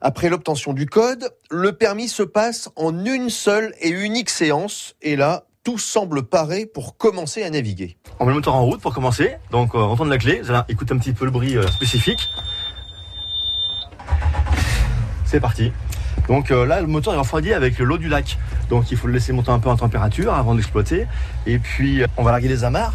Après 0.00 0.28
l'obtention 0.28 0.72
du 0.72 0.86
code, 0.86 1.34
le 1.50 1.72
permis 1.72 2.06
se 2.06 2.22
passe 2.22 2.68
en 2.76 3.04
une 3.04 3.28
seule 3.28 3.74
et 3.80 3.88
unique 3.88 4.30
séance, 4.30 4.94
et 5.02 5.16
là, 5.16 5.46
tout 5.64 5.78
semble 5.78 6.22
paré 6.22 6.64
pour 6.66 6.96
commencer 6.96 7.42
à 7.42 7.50
naviguer. 7.50 7.96
On 8.20 8.24
met 8.24 8.30
le 8.30 8.36
moteur 8.36 8.54
en 8.54 8.64
route 8.64 8.80
pour 8.80 8.94
commencer. 8.94 9.34
Donc 9.50 9.74
euh, 9.74 9.78
on 9.78 9.96
tourne 9.96 10.10
la 10.10 10.18
clé. 10.18 10.40
Vous 10.42 10.52
allez 10.52 10.62
écouter 10.68 10.94
un 10.94 10.98
petit 10.98 11.12
peu 11.12 11.24
le 11.24 11.32
bruit 11.32 11.56
euh, 11.56 11.66
spécifique. 11.66 12.20
C'est 15.24 15.40
parti. 15.40 15.72
Donc 16.28 16.50
euh, 16.50 16.66
là, 16.66 16.80
le 16.80 16.86
moteur 16.86 17.14
est 17.14 17.18
refroidi 17.18 17.52
avec 17.52 17.78
l'eau 17.78 17.98
du 17.98 18.08
lac. 18.08 18.38
Donc 18.68 18.90
il 18.90 18.96
faut 18.96 19.06
le 19.06 19.14
laisser 19.14 19.32
monter 19.32 19.50
un 19.50 19.58
peu 19.58 19.70
en 19.70 19.76
température 19.76 20.34
avant 20.34 20.54
d'exploiter. 20.54 21.06
Et 21.46 21.58
puis 21.58 22.02
euh, 22.02 22.06
on 22.16 22.22
va 22.22 22.30
larguer 22.30 22.48
les 22.48 22.64
amarres. 22.64 22.94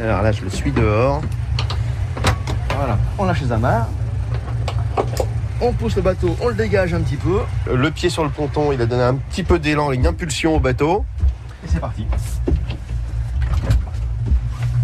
Alors 0.00 0.22
là, 0.22 0.30
je 0.32 0.42
le 0.42 0.50
suis 0.50 0.70
dehors. 0.70 1.22
Voilà, 2.76 2.98
on 3.18 3.24
lâche 3.24 3.40
les 3.40 3.50
amarres. 3.50 3.88
On 5.60 5.72
pousse 5.72 5.96
le 5.96 6.02
bateau, 6.02 6.36
on 6.40 6.48
le 6.48 6.54
dégage 6.54 6.94
un 6.94 7.00
petit 7.00 7.16
peu. 7.16 7.40
Le 7.74 7.90
pied 7.90 8.10
sur 8.10 8.22
le 8.22 8.30
ponton, 8.30 8.70
il 8.70 8.80
a 8.80 8.86
donné 8.86 9.02
un 9.02 9.16
petit 9.16 9.42
peu 9.42 9.58
d'élan, 9.58 9.90
une 9.90 10.06
impulsion 10.06 10.54
au 10.54 10.60
bateau. 10.60 11.04
Et 11.64 11.68
c'est 11.68 11.80
parti. 11.80 12.06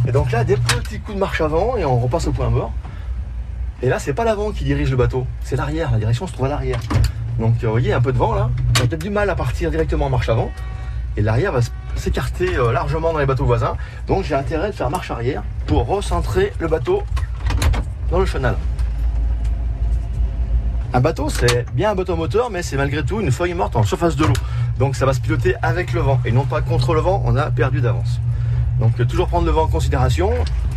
Et 0.06 0.10
donc 0.10 0.32
là, 0.32 0.42
des 0.42 0.56
petits 0.56 0.98
coups 0.98 1.14
de 1.14 1.20
marche 1.20 1.40
avant 1.40 1.76
et 1.76 1.84
on 1.84 2.00
repasse 2.00 2.26
au 2.26 2.32
point 2.32 2.50
mort. 2.50 2.72
Et 3.84 3.90
là, 3.90 3.98
c'est 3.98 4.14
pas 4.14 4.24
l'avant 4.24 4.50
qui 4.50 4.64
dirige 4.64 4.90
le 4.90 4.96
bateau, 4.96 5.26
c'est 5.42 5.56
l'arrière. 5.56 5.90
La 5.92 5.98
direction 5.98 6.26
se 6.26 6.32
trouve 6.32 6.46
à 6.46 6.48
l'arrière. 6.48 6.80
Donc, 7.38 7.56
euh, 7.62 7.66
vous 7.66 7.72
voyez, 7.72 7.92
un 7.92 8.00
peu 8.00 8.14
de 8.14 8.16
vent 8.16 8.34
là. 8.34 8.48
A 8.78 8.86
peut-être 8.86 9.02
du 9.02 9.10
mal 9.10 9.28
à 9.28 9.34
partir 9.34 9.70
directement 9.70 10.06
en 10.06 10.08
marche 10.08 10.30
avant. 10.30 10.50
Et 11.18 11.20
l'arrière 11.20 11.52
va 11.52 11.60
s'écarter 11.94 12.56
euh, 12.56 12.72
largement 12.72 13.12
dans 13.12 13.18
les 13.18 13.26
bateaux 13.26 13.44
voisins. 13.44 13.76
Donc, 14.06 14.24
j'ai 14.24 14.34
intérêt 14.34 14.70
de 14.70 14.74
faire 14.74 14.88
marche 14.88 15.10
arrière 15.10 15.42
pour 15.66 15.86
recentrer 15.86 16.54
le 16.60 16.68
bateau 16.68 17.02
dans 18.10 18.18
le 18.18 18.24
chenal. 18.24 18.56
Un 20.94 21.00
bateau, 21.00 21.28
c'est 21.28 21.66
bien 21.74 21.90
un 21.90 21.94
bateau 21.94 22.16
moteur, 22.16 22.48
mais 22.48 22.62
c'est 22.62 22.78
malgré 22.78 23.04
tout 23.04 23.20
une 23.20 23.30
feuille 23.30 23.52
morte 23.52 23.76
en 23.76 23.82
surface 23.82 24.16
de 24.16 24.24
l'eau. 24.24 24.32
Donc 24.78 24.96
ça 24.96 25.04
va 25.04 25.12
se 25.12 25.20
piloter 25.20 25.56
avec 25.60 25.92
le 25.92 26.00
vent 26.00 26.20
et 26.24 26.32
non 26.32 26.46
pas 26.46 26.62
contre 26.62 26.94
le 26.94 27.00
vent, 27.00 27.22
on 27.26 27.36
a 27.36 27.50
perdu 27.50 27.82
d'avance. 27.82 28.18
Donc 28.80 28.98
euh, 28.98 29.04
toujours 29.04 29.28
prendre 29.28 29.44
le 29.44 29.52
vent 29.52 29.64
en 29.64 29.68
considération. 29.68 30.30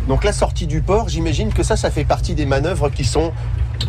Donc 0.08 0.24
la 0.24 0.32
sortie 0.32 0.66
du 0.66 0.80
port, 0.80 1.10
j'imagine 1.10 1.52
que 1.52 1.62
ça, 1.62 1.76
ça 1.76 1.90
fait 1.90 2.06
partie 2.06 2.34
des 2.34 2.46
manœuvres 2.46 2.88
qui 2.88 3.04
sont 3.04 3.30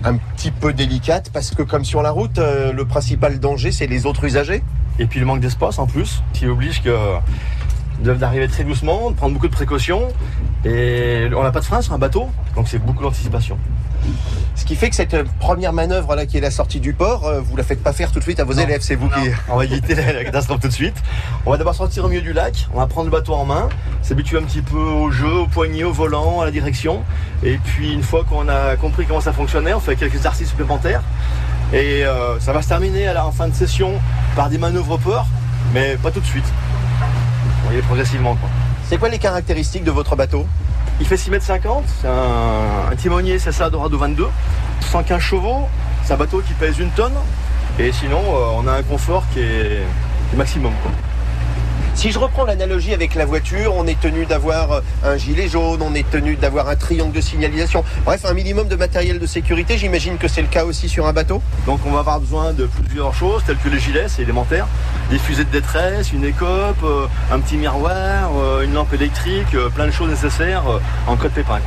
un 0.04 0.18
petit 0.18 0.52
peu 0.52 0.74
délicates 0.74 1.30
parce 1.32 1.52
que 1.52 1.64
comme 1.64 1.86
sur 1.86 2.02
la 2.02 2.12
route, 2.12 2.40
euh, 2.40 2.74
le 2.74 2.84
principal 2.84 3.40
danger, 3.40 3.72
c'est 3.72 3.88
les 3.88 4.06
autres 4.06 4.26
usagers. 4.26 4.62
Et 5.00 5.06
puis 5.06 5.22
le 5.22 5.26
manque 5.26 5.40
d'espace 5.40 5.80
en 5.80 5.88
plus, 5.88 6.22
qui 6.34 6.46
oblige 6.46 6.84
que 6.84 6.90
d'arriver 8.02 8.48
très 8.48 8.64
doucement, 8.64 9.12
de 9.12 9.16
prendre 9.16 9.34
beaucoup 9.34 9.48
de 9.48 9.54
précautions. 9.54 10.08
Et 10.66 11.28
on 11.36 11.44
n'a 11.44 11.52
pas 11.52 11.60
de 11.62 11.66
frein 11.66 11.82
sur 11.82 11.94
un 11.94 11.98
bateau, 11.98 12.30
donc 12.56 12.68
c'est 12.68 12.80
beaucoup 12.80 13.04
d'anticipation. 13.04 13.58
Ce 14.56 14.66
qui 14.66 14.76
fait 14.76 14.90
que 14.90 14.96
cette 14.96 15.24
première 15.40 15.72
manœuvre 15.72 16.16
là 16.16 16.26
qui 16.26 16.38
est 16.38 16.42
la 16.42 16.52
sortie 16.52 16.80
du 16.80 16.94
port, 16.94 17.26
euh, 17.26 17.40
vous 17.40 17.56
la 17.56 17.64
faites 17.64 17.82
pas 17.82 17.94
faire 17.94 18.12
tout 18.12 18.20
de 18.20 18.24
suite 18.24 18.40
à 18.40 18.44
vos 18.44 18.54
Non. 18.54 18.64
élèves, 18.64 18.82
c'est 18.82 18.96
vous 18.96 19.08
Non, 19.08 19.16
qui. 19.22 19.30
On 19.50 19.58
va 19.58 19.66
éviter 19.66 19.96
la, 19.96 20.24
catastrophe 20.26 20.60
tout 20.60 20.68
de 20.68 20.74
suite. 20.74 20.96
On 21.46 21.52
va 21.52 21.58
d'abord 21.58 21.76
sortir 21.76 22.04
au 22.06 22.10
milieu 22.10 22.22
du 22.22 22.34
lac, 22.34 22.68
on 22.74 22.80
va 22.80 22.88
prendre 22.88 23.06
le 23.06 23.12
bateau 23.12 23.34
en 23.34 23.46
main, 23.46 23.70
s'habituer 24.02 24.38
un 24.38 24.44
petit 24.44 24.62
peu 24.62 24.78
au 24.78 25.12
jeu, 25.12 25.32
au 25.32 25.48
poignet, 25.48 25.84
au 25.86 25.94
volant, 25.94 26.42
à 26.42 26.46
la 26.46 26.52
direction. 26.52 27.04
Et 27.44 27.58
puis 27.58 27.94
une 27.94 28.04
fois 28.04 28.26
qu'on 28.26 28.50
a 28.50 28.76
compris 28.76 29.06
comment 29.06 29.22
ça 29.22 29.34
fonctionnait, 29.34 29.74
on 29.74 29.80
fait 29.80 29.96
quelques 29.96 30.16
exercices 30.16 30.50
supplémentaires. 30.50 31.04
Et 31.72 32.06
euh, 32.06 32.40
ça 32.40 32.52
va 32.52 32.62
se 32.62 32.68
terminer 32.68 33.08
à 33.08 33.14
la 33.14 33.26
en 33.26 33.32
fin 33.32 33.48
de 33.48 33.54
session 33.54 33.94
par 34.36 34.50
des 34.50 34.58
manœuvres 34.58 34.96
au 34.96 34.98
port, 34.98 35.28
mais 35.74 35.98
pas 36.02 36.12
tout 36.12 36.20
de 36.20 36.26
suite. 36.26 36.52
On 37.70 37.78
y 37.78 37.82
progressivement. 37.82 38.36
Quoi. 38.36 38.50
C'est 38.88 38.98
quoi 38.98 39.10
les 39.10 39.20
caractéristiques 39.20 39.84
de 39.84 39.92
votre 39.92 40.16
bateau? 40.16 40.46
Il 41.00 41.06
fait 41.06 41.18
6 41.18 41.32
mètres 41.32 41.46
50, 41.46 41.86
c'est 42.02 42.08
un, 42.08 42.92
un 42.92 42.96
timonier 42.96 43.38
CSA 43.38 43.70
Dorado 43.70 43.98
22, 43.98 44.28
115 44.82 45.22
chevaux, 45.22 45.68
c'est 46.04 46.14
un 46.14 46.18
bateau 46.18 46.42
qui 46.42 46.54
pèse 46.54 46.80
une 46.80 46.90
tonne, 46.90 47.14
et 47.78 47.92
sinon 47.92 48.20
euh, 48.20 48.46
on 48.56 48.68
a 48.68 48.74
un 48.74 48.84
confort 48.84 49.24
qui 49.32 49.40
est, 49.40 49.84
qui 50.30 50.36
est 50.36 50.38
maximum. 50.38 50.74
Quoi. 50.84 50.92
Si 52.00 52.14
je 52.14 52.18
reprends 52.18 52.46
l'analogie 52.46 52.94
avec 52.94 53.14
la 53.14 53.26
voiture, 53.26 53.74
on 53.76 53.86
est 53.86 54.00
tenu 54.00 54.26
d'avoir 54.26 54.72
euh, 54.72 54.82
un 55.04 55.18
gilet 55.18 55.50
jaune, 55.50 55.82
on 55.82 55.94
est 55.94 56.10
tenu 56.10 56.38
d'avoir 56.38 56.70
un 56.70 56.78
triangle 56.78 57.12
de 57.12 57.20
signalisation, 57.20 57.84
bref, 58.06 58.24
un 58.24 58.34
minimum 58.34 58.70
de 58.70 58.78
matériel 58.78 59.20
de 59.20 59.26
sécurité. 59.26 59.78
J'imagine 59.78 60.18
que 60.18 60.30
c'est 60.30 60.42
le 60.42 60.48
cas 60.48 60.64
aussi 60.64 60.88
sur 60.88 61.08
un 61.08 61.12
bateau. 61.12 61.42
Donc 61.66 61.82
on 61.86 61.92
va 61.92 62.00
avoir 62.00 62.22
besoin 62.22 62.54
de 62.54 62.68
plusieurs 62.68 63.14
choses, 63.14 63.44
telles 63.44 63.58
que 63.58 63.68
les 63.68 63.80
gilets, 63.80 64.08
c'est 64.08 64.22
élémentaire, 64.22 64.66
des 65.12 65.20
fusées 65.20 65.44
de 65.44 65.50
détresse, 65.50 66.14
une 66.14 66.24
écope, 66.24 66.82
euh, 66.86 67.06
un 67.34 67.40
petit 67.42 67.58
miroir, 67.58 68.32
euh, 68.34 68.64
une 68.64 68.76
lampe 68.76 68.94
électrique, 68.94 69.54
plein 69.76 69.88
de 69.88 69.92
choses 69.92 70.10
nécessaires 70.10 70.64
en 71.06 71.18
cas 71.18 71.28
de 71.28 71.34
pépin. 71.34 71.60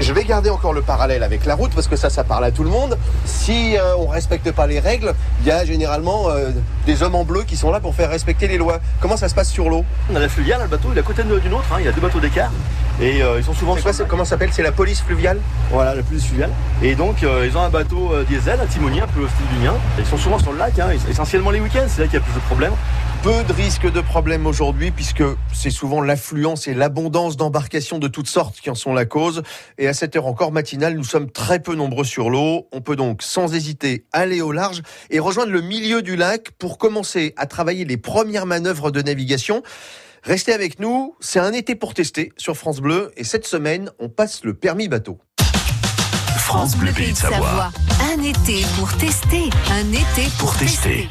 Je 0.00 0.14
vais 0.14 0.24
garder 0.24 0.48
encore 0.48 0.72
le 0.72 0.80
parallèle 0.80 1.22
avec 1.22 1.44
la 1.44 1.54
route 1.54 1.72
parce 1.74 1.86
que 1.86 1.94
ça, 1.94 2.08
ça 2.08 2.24
parle 2.24 2.46
à 2.46 2.50
tout 2.50 2.64
le 2.64 2.70
monde. 2.70 2.96
Si 3.26 3.76
euh, 3.76 3.96
on 3.98 4.06
respecte 4.06 4.50
pas 4.50 4.66
les 4.66 4.80
règles, 4.80 5.12
il 5.42 5.46
y 5.46 5.50
a 5.50 5.62
généralement 5.66 6.30
euh, 6.30 6.50
des 6.86 7.02
hommes 7.02 7.14
en 7.14 7.24
bleu 7.24 7.42
qui 7.42 7.54
sont 7.54 7.70
là 7.70 7.80
pour 7.80 7.94
faire 7.94 8.08
respecter 8.08 8.48
les 8.48 8.56
lois. 8.56 8.80
Comment 9.00 9.18
ça 9.18 9.28
se 9.28 9.34
passe 9.34 9.50
sur 9.50 9.68
l'eau? 9.68 9.84
On 10.10 10.16
a 10.16 10.18
la 10.18 10.30
fluviale, 10.30 10.62
le 10.62 10.68
bateau 10.68 10.88
il 10.92 10.96
est 10.96 11.00
à 11.00 11.04
côté 11.04 11.22
d'une 11.22 11.52
autre, 11.52 11.66
hein, 11.70 11.76
il 11.80 11.84
y 11.84 11.88
a 11.88 11.92
deux 11.92 12.00
bateaux 12.00 12.18
d'écart, 12.18 12.50
et 12.98 13.22
euh, 13.22 13.38
ils 13.38 13.44
sont 13.44 13.52
souvent 13.52 13.76
quoi. 13.76 13.92
Comment 14.08 14.24
ça 14.24 14.30
s'appelle? 14.30 14.50
C'est 14.52 14.62
la 14.62 14.72
police 14.72 15.02
fluviale? 15.02 15.38
Voilà, 15.70 15.94
le 15.94 16.02
plus 16.02 16.24
fluvial. 16.24 16.50
Et 16.82 16.94
donc, 16.94 17.22
euh, 17.22 17.46
ils 17.46 17.56
ont 17.56 17.62
un 17.62 17.68
bateau 17.68 18.12
diesel, 18.26 18.58
un 18.58 18.66
timonier, 18.66 19.02
un 19.02 19.06
peu 19.06 19.20
mien. 19.62 19.74
Ils 19.98 20.06
sont 20.06 20.16
souvent 20.16 20.38
sur 20.38 20.52
le 20.52 20.58
lac, 20.58 20.78
hein, 20.78 20.88
essentiellement 21.10 21.50
les 21.50 21.60
week-ends, 21.60 21.86
c'est 21.88 22.00
là 22.00 22.06
qu'il 22.06 22.14
y 22.14 22.22
a 22.22 22.24
plus 22.24 22.34
de 22.34 22.44
problèmes. 22.46 22.72
Peu 23.22 23.44
de 23.44 23.52
risques 23.52 23.92
de 23.92 24.00
problème 24.00 24.46
aujourd'hui 24.46 24.90
puisque 24.90 25.22
c'est 25.52 25.70
souvent 25.70 26.00
l'affluence 26.00 26.66
et 26.68 26.72
l'abondance 26.72 27.36
d'embarcations 27.36 27.98
de 27.98 28.08
toutes 28.08 28.28
sortes 28.28 28.58
qui 28.58 28.70
en 28.70 28.74
sont 28.74 28.94
la 28.94 29.04
cause. 29.04 29.42
Et 29.76 29.88
à 29.88 29.92
cette 29.92 30.16
heure 30.16 30.26
encore 30.26 30.52
matinale, 30.52 30.94
nous 30.94 31.04
sommes 31.04 31.30
très 31.30 31.60
peu 31.60 31.74
nombreux 31.74 32.04
sur 32.04 32.30
l'eau. 32.30 32.66
On 32.72 32.80
peut 32.80 32.96
donc 32.96 33.22
sans 33.22 33.52
hésiter 33.54 34.06
aller 34.14 34.40
au 34.40 34.52
large 34.52 34.80
et 35.10 35.18
rejoindre 35.18 35.52
le 35.52 35.60
milieu 35.60 36.00
du 36.00 36.16
lac 36.16 36.52
pour 36.52 36.78
commencer 36.78 37.34
à 37.36 37.44
travailler 37.44 37.84
les 37.84 37.98
premières 37.98 38.46
manœuvres 38.46 38.90
de 38.90 39.02
navigation. 39.02 39.62
Restez 40.22 40.54
avec 40.54 40.80
nous, 40.80 41.14
c'est 41.20 41.40
un 41.40 41.52
été 41.52 41.74
pour 41.74 41.92
tester 41.92 42.32
sur 42.38 42.56
France 42.56 42.80
Bleu 42.80 43.12
et 43.18 43.24
cette 43.24 43.46
semaine, 43.46 43.90
on 43.98 44.08
passe 44.08 44.44
le 44.44 44.54
permis 44.54 44.88
bateau. 44.88 45.18
France 46.38 46.74
Bleu 46.74 46.90
Pays 46.92 47.12
de 47.12 47.18
Savoie. 47.18 47.70
Un 48.14 48.22
été 48.22 48.64
pour 48.78 48.90
tester. 48.96 49.50
Un 49.70 49.92
été 49.92 50.30
pour, 50.38 50.52
Pour 50.52 50.56
tester. 50.56 51.06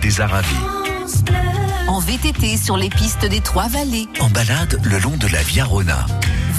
des 0.00 0.20
Arabies. 0.20 0.48
En 1.88 1.98
VTT 1.98 2.56
sur 2.56 2.76
les 2.76 2.90
pistes 2.90 3.24
des 3.24 3.40
Trois-Vallées. 3.40 4.08
En 4.20 4.28
balade 4.28 4.80
le 4.84 4.98
long 4.98 5.16
de 5.16 5.26
la 5.28 5.42
Via 5.42 5.64
Rona. 5.64 6.06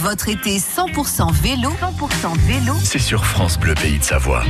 Votre 0.02 0.30
été 0.30 0.58
100% 0.58 1.32
vélo. 1.34 1.70
100% 1.70 2.38
vélo. 2.48 2.74
C'est 2.84 3.00
sur 3.00 3.26
France 3.26 3.60
Bleu 3.60 3.76
Pays 3.76 4.00
de 4.00 4.04
Savoie. 4.04 4.44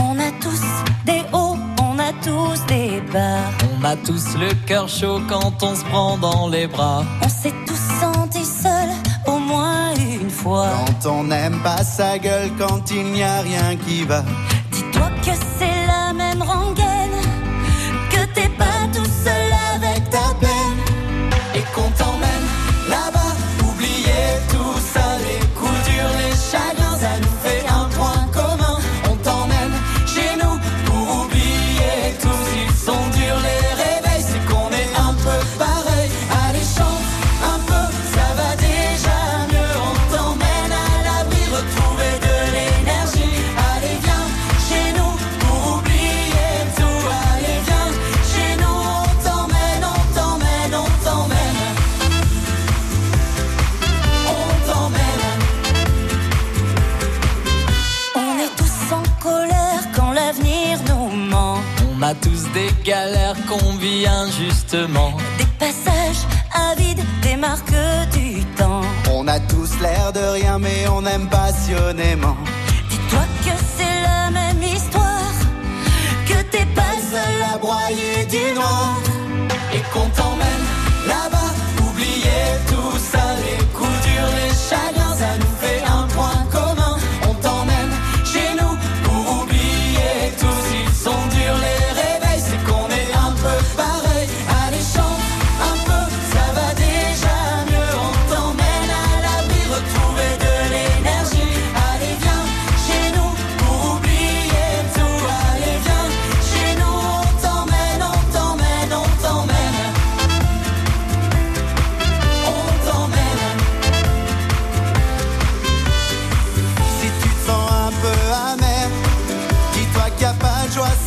On 0.00 0.18
a 0.18 0.30
tous 0.40 0.62
des 1.04 1.22
hauts, 1.32 1.58
on 1.82 1.98
a 1.98 2.12
tous 2.22 2.66
des 2.66 3.00
bas. 3.12 3.50
On 3.80 3.84
a 3.84 3.96
tous 3.96 4.36
le 4.38 4.54
cœur 4.66 4.88
chaud 4.88 5.20
quand 5.28 5.62
on 5.62 5.74
se 5.74 5.84
prend 5.84 6.18
dans 6.18 6.48
les 6.48 6.66
bras. 6.66 7.04
on 11.08 11.24
n'aime 11.24 11.58
pas 11.62 11.82
sa 11.82 12.18
gueule 12.18 12.50
quand 12.58 12.90
il 12.90 13.12
n'y 13.12 13.22
a 13.22 13.40
rien 13.40 13.76
qui 13.76 14.04
va. 14.04 14.22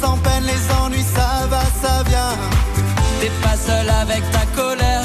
sans 0.01 0.17
peine, 0.17 0.43
les 0.43 0.75
ennuis, 0.75 1.05
ça 1.15 1.47
va, 1.49 1.61
ça 1.81 2.03
vient. 2.03 2.35
T'es 3.19 3.31
pas 3.41 3.55
seul 3.55 3.89
avec 3.89 4.21
ta 4.31 4.45
colère. 4.55 5.03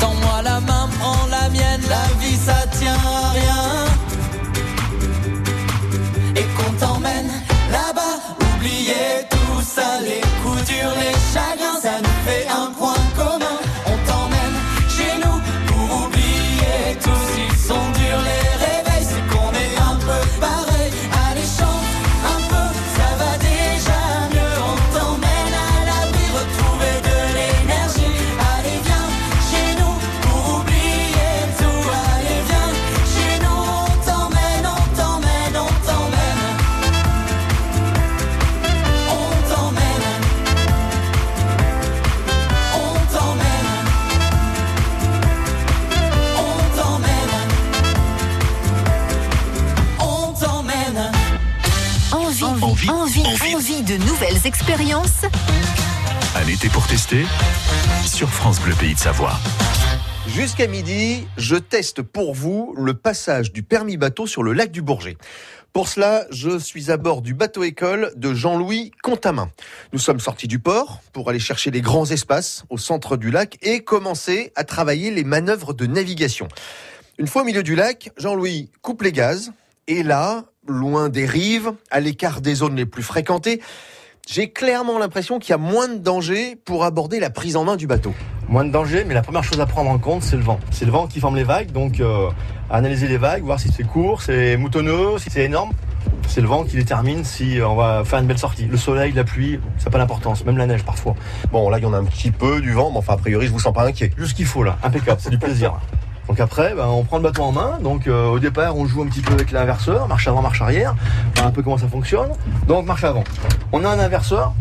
Tends-moi 0.00 0.42
la 0.42 0.60
main, 0.60 0.88
prends 0.98 1.26
la 1.30 1.48
mienne. 1.50 1.82
La 1.88 2.06
vie, 2.20 2.36
ça 2.36 2.66
tient 2.78 2.94
à 2.94 3.30
rien. 3.30 3.64
Et 6.36 6.46
qu'on 6.56 6.72
t'emmène 6.72 7.30
là-bas, 7.70 8.16
oubliez 8.54 9.26
tout 9.30 9.62
ça, 9.62 10.00
de 53.88 53.96
nouvelles 54.04 54.46
expériences 54.46 55.24
Un 56.34 56.46
été 56.46 56.68
pour 56.68 56.86
tester 56.86 57.24
sur 58.04 58.28
France 58.28 58.60
Bleu 58.60 58.74
Pays 58.78 58.92
de 58.92 58.98
Savoie. 58.98 59.32
Jusqu'à 60.26 60.66
midi, 60.66 61.26
je 61.38 61.56
teste 61.56 62.02
pour 62.02 62.34
vous 62.34 62.74
le 62.76 62.92
passage 62.92 63.50
du 63.50 63.62
permis 63.62 63.96
bateau 63.96 64.26
sur 64.26 64.42
le 64.42 64.52
lac 64.52 64.70
du 64.70 64.82
Bourget. 64.82 65.16
Pour 65.72 65.88
cela, 65.88 66.26
je 66.30 66.58
suis 66.58 66.90
à 66.90 66.98
bord 66.98 67.22
du 67.22 67.32
bateau 67.32 67.62
école 67.62 68.12
de 68.14 68.34
Jean-Louis 68.34 68.90
Contamin. 69.02 69.50
Nous 69.94 69.98
sommes 69.98 70.20
sortis 70.20 70.48
du 70.48 70.58
port 70.58 71.00
pour 71.14 71.30
aller 71.30 71.38
chercher 71.38 71.70
les 71.70 71.80
grands 71.80 72.10
espaces 72.10 72.64
au 72.68 72.76
centre 72.76 73.16
du 73.16 73.30
lac 73.30 73.56
et 73.62 73.84
commencer 73.84 74.52
à 74.54 74.64
travailler 74.64 75.10
les 75.10 75.24
manœuvres 75.24 75.72
de 75.72 75.86
navigation. 75.86 76.48
Une 77.16 77.26
fois 77.26 77.40
au 77.40 77.44
milieu 77.46 77.62
du 77.62 77.74
lac, 77.74 78.10
Jean-Louis 78.18 78.70
coupe 78.82 79.00
les 79.00 79.12
gaz 79.12 79.50
et 79.86 80.02
là, 80.02 80.44
loin 80.68 81.08
des 81.08 81.26
rives, 81.26 81.72
à 81.90 82.00
l'écart 82.00 82.40
des 82.40 82.54
zones 82.54 82.76
les 82.76 82.86
plus 82.86 83.02
fréquentées, 83.02 83.60
j'ai 84.28 84.50
clairement 84.50 84.98
l'impression 84.98 85.38
qu'il 85.38 85.50
y 85.50 85.54
a 85.54 85.58
moins 85.58 85.88
de 85.88 85.96
danger 85.96 86.56
pour 86.64 86.84
aborder 86.84 87.18
la 87.18 87.30
prise 87.30 87.56
en 87.56 87.64
main 87.64 87.76
du 87.76 87.86
bateau. 87.86 88.12
Moins 88.48 88.64
de 88.64 88.70
danger, 88.70 89.04
mais 89.06 89.14
la 89.14 89.22
première 89.22 89.42
chose 89.42 89.58
à 89.58 89.64
prendre 89.64 89.88
en 89.90 89.98
compte, 89.98 90.22
c'est 90.22 90.36
le 90.36 90.42
vent. 90.42 90.60
C'est 90.70 90.84
le 90.84 90.90
vent 90.90 91.06
qui 91.06 91.18
forme 91.18 91.36
les 91.36 91.44
vagues, 91.44 91.72
donc 91.72 92.00
euh, 92.00 92.28
analyser 92.70 93.08
les 93.08 93.16
vagues, 93.16 93.42
voir 93.42 93.58
si 93.58 93.72
c'est 93.72 93.84
court, 93.84 94.20
c'est 94.20 94.58
moutonneux, 94.58 95.16
si 95.18 95.30
c'est 95.30 95.44
énorme. 95.44 95.72
C'est 96.28 96.42
le 96.42 96.46
vent 96.46 96.64
qui 96.64 96.76
détermine 96.76 97.24
si 97.24 97.58
on 97.66 97.74
va 97.74 98.04
faire 98.04 98.18
une 98.18 98.26
belle 98.26 98.38
sortie. 98.38 98.66
Le 98.66 98.76
soleil, 98.76 99.12
la 99.12 99.24
pluie, 99.24 99.58
ça 99.78 99.86
n'a 99.86 99.92
pas 99.92 99.98
d'importance, 99.98 100.44
même 100.44 100.58
la 100.58 100.66
neige 100.66 100.84
parfois. 100.84 101.14
Bon, 101.50 101.70
là, 101.70 101.78
il 101.78 101.84
y 101.84 101.86
en 101.86 101.94
a 101.94 101.98
un 101.98 102.04
petit 102.04 102.30
peu 102.30 102.60
du 102.60 102.72
vent, 102.72 102.90
mais 102.90 102.98
enfin, 102.98 103.14
a 103.14 103.16
priori, 103.16 103.46
je 103.46 103.52
vous 103.52 103.60
sens 103.60 103.72
pas 103.72 103.86
inquiet. 103.86 104.12
Juste 104.18 104.32
ce 104.32 104.34
qu'il 104.34 104.44
faut 104.44 104.62
là, 104.62 104.76
impeccable, 104.82 105.20
c'est 105.22 105.30
du 105.30 105.38
plaisir. 105.38 105.72
Donc 106.38 106.44
après, 106.44 106.72
ben, 106.72 106.86
on 106.86 107.02
prend 107.02 107.16
le 107.16 107.24
bateau 107.24 107.42
en 107.42 107.50
main. 107.50 107.80
Donc 107.82 108.06
euh, 108.06 108.28
au 108.28 108.38
départ, 108.38 108.76
on 108.76 108.86
joue 108.86 109.02
un 109.02 109.06
petit 109.06 109.22
peu 109.22 109.32
avec 109.32 109.50
l'inverseur, 109.50 110.06
marche 110.06 110.28
avant, 110.28 110.40
marche 110.40 110.62
arrière, 110.62 110.94
voir 111.34 111.48
un 111.48 111.50
peu 111.50 111.64
comment 111.64 111.78
ça 111.78 111.88
fonctionne. 111.88 112.28
Donc 112.68 112.86
marche 112.86 113.02
avant. 113.02 113.24
On 113.72 113.84
a 113.84 113.88
un 113.88 113.98
inverseur. 113.98 114.54